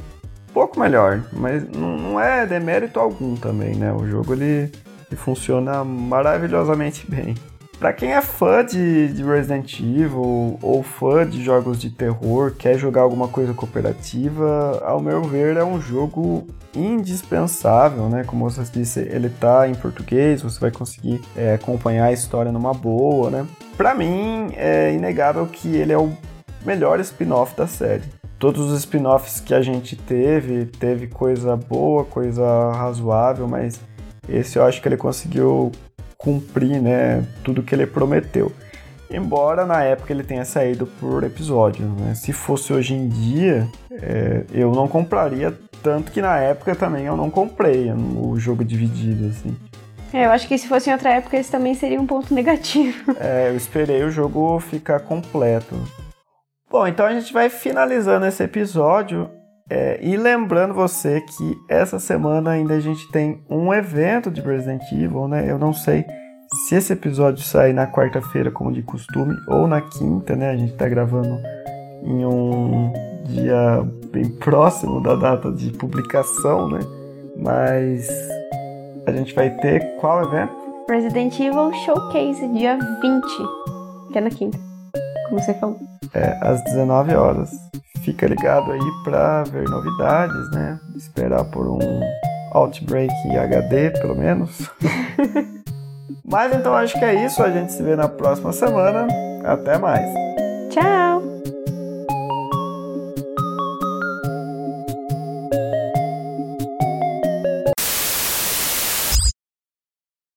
pouco 0.53 0.79
melhor, 0.79 1.23
mas 1.33 1.67
não, 1.69 1.97
não 1.97 2.21
é 2.21 2.47
demérito 2.47 3.01
algum 3.01 3.35
também, 3.35 3.75
né? 3.75 3.93
O 3.93 4.07
jogo 4.07 4.35
ele, 4.35 4.71
ele 5.11 5.17
funciona 5.17 5.83
maravilhosamente 5.85 7.09
bem. 7.11 7.35
Para 7.79 7.93
quem 7.93 8.13
é 8.13 8.23
fã 8.23 8.65
de, 8.65 9.09
de, 9.13 9.23
Resident 9.23 9.81
Evil 9.81 10.59
ou 10.63 10.83
fã 10.83 11.29
de 11.29 11.43
jogos 11.43 11.79
de 11.79 11.91
terror, 11.91 12.53
quer 12.57 12.79
jogar 12.79 13.03
alguma 13.03 13.29
coisa 13.29 13.53
cooperativa, 13.53 14.81
ao 14.85 15.01
meu 15.01 15.23
ver 15.23 15.57
é 15.57 15.65
um 15.65 15.81
jogo 15.81 16.47
indispensável, 16.75 18.09
né? 18.09 18.25
Como 18.25 18.49
você 18.49 18.63
disse, 18.73 19.01
ele 19.01 19.29
tá 19.29 19.69
em 19.69 19.75
português, 19.75 20.43
você 20.43 20.59
vai 20.59 20.71
conseguir 20.71 21.21
é, 21.37 21.55
acompanhar 21.55 22.07
a 22.07 22.13
história 22.13 22.51
numa 22.51 22.73
boa, 22.73 23.31
né? 23.31 23.47
Para 23.77 23.95
mim 23.95 24.53
é 24.57 24.93
inegável 24.93 25.47
que 25.47 25.77
ele 25.77 25.93
é 25.93 25.99
o 25.99 26.13
melhor 26.65 27.01
spin-off 27.01 27.57
da 27.57 27.67
série. 27.67 28.05
Todos 28.39 28.71
os 28.71 28.79
spin-offs 28.81 29.41
que 29.41 29.55
a 29.55 29.63
gente 29.63 29.97
teve, 29.97 30.67
teve 30.67 31.07
coisa 31.07 31.57
boa, 31.57 32.05
coisa 32.05 32.45
razoável, 32.73 33.49
mas 33.49 33.81
esse 34.29 34.59
eu 34.59 34.65
acho 34.65 34.81
que 34.81 34.89
ele 34.89 34.97
conseguiu 34.97 35.71
cumprir 36.17 36.81
né, 36.81 37.25
tudo 37.43 37.63
que 37.63 37.75
ele 37.75 37.87
prometeu. 37.87 38.51
Embora 39.11 39.67
na 39.67 39.83
época 39.83 40.13
ele 40.13 40.25
tenha 40.25 40.45
saído 40.45 40.87
por 40.87 41.23
episódio. 41.23 41.87
Né? 41.87 42.15
Se 42.15 42.33
fosse 42.33 42.73
hoje 42.73 42.95
em 42.95 43.09
dia, 43.09 43.69
é, 43.93 44.45
eu 44.53 44.73
não 44.73 44.89
compraria, 44.89 45.53
tanto 45.83 46.11
que 46.11 46.21
na 46.21 46.39
época 46.39 46.75
também 46.75 47.05
eu 47.05 47.17
não 47.17 47.31
comprei 47.31 47.93
o 47.93 48.37
jogo 48.39 48.65
dividido. 48.65 49.29
Assim. 49.29 49.55
É, 50.13 50.27
eu 50.27 50.31
acho 50.31 50.49
que 50.49 50.57
se 50.57 50.67
fosse 50.67 50.89
em 50.89 50.93
outra 50.93 51.11
época 51.11 51.37
esse 51.37 51.51
também 51.51 51.75
seria 51.75 52.01
um 52.01 52.07
ponto 52.07 52.33
negativo. 52.35 53.15
É, 53.21 53.51
eu 53.51 53.57
esperei 53.57 54.03
o 54.03 54.11
jogo 54.11 54.59
ficar 54.61 55.01
completo. 55.01 55.77
Bom, 56.71 56.87
então 56.87 57.07
a 57.07 57.13
gente 57.13 57.33
vai 57.33 57.49
finalizando 57.49 58.27
esse 58.27 58.43
episódio. 58.43 59.31
É, 59.69 59.99
e 60.03 60.17
lembrando 60.17 60.75
você 60.75 61.21
que 61.23 61.59
essa 61.69 61.99
semana 61.99 62.51
ainda 62.51 62.75
a 62.75 62.81
gente 62.81 63.11
tem 63.11 63.43
um 63.49 63.73
evento 63.73 64.31
de 64.31 64.41
Resident 64.41 64.83
Evil, 64.93 65.27
né? 65.27 65.51
Eu 65.51 65.59
não 65.59 65.73
sei 65.73 66.05
se 66.67 66.75
esse 66.75 66.93
episódio 66.93 67.43
sair 67.43 67.73
na 67.73 67.87
quarta-feira, 67.87 68.51
como 68.51 68.73
de 68.73 68.83
costume, 68.83 69.35
ou 69.49 69.67
na 69.67 69.81
quinta, 69.81 70.37
né? 70.37 70.51
A 70.51 70.57
gente 70.57 70.75
tá 70.75 70.89
gravando 70.89 71.39
em 72.03 72.25
um 72.27 72.93
dia 73.25 73.83
bem 74.13 74.29
próximo 74.29 75.01
da 75.01 75.15
data 75.15 75.51
de 75.51 75.71
publicação, 75.71 76.69
né? 76.69 76.81
Mas 77.37 78.07
a 79.07 79.13
gente 79.13 79.35
vai 79.35 79.51
ter 79.51 79.97
qual 79.97 80.23
evento? 80.25 80.53
Resident 80.89 81.41
Evil 81.41 81.73
Showcase, 81.85 82.47
dia 82.49 82.79
20, 83.01 84.13
que 84.13 84.19
é 84.19 84.21
na 84.21 84.31
quinta, 84.31 84.59
como 85.29 85.41
você 85.41 85.55
falou. 85.55 85.79
É, 86.13 86.39
às 86.41 86.63
19 86.65 87.15
horas 87.15 87.51
fica 88.05 88.27
ligado 88.27 88.71
aí 88.71 88.81
para 89.03 89.45
ver 89.45 89.69
novidades, 89.69 90.51
né? 90.51 90.79
Esperar 90.95 91.45
por 91.45 91.67
um 91.67 92.01
Outbreak 92.53 93.13
HD, 93.37 93.91
pelo 93.91 94.15
menos. 94.15 94.71
Mas 96.25 96.55
então 96.55 96.75
acho 96.75 96.99
que 96.99 97.05
é 97.05 97.25
isso. 97.25 97.43
A 97.43 97.51
gente 97.51 97.73
se 97.73 97.83
vê 97.83 97.97
na 97.97 98.09
próxima 98.09 98.53
semana. 98.53 99.09
Até 99.45 99.79
mais. 99.79 100.09
Tchau! 100.71 101.34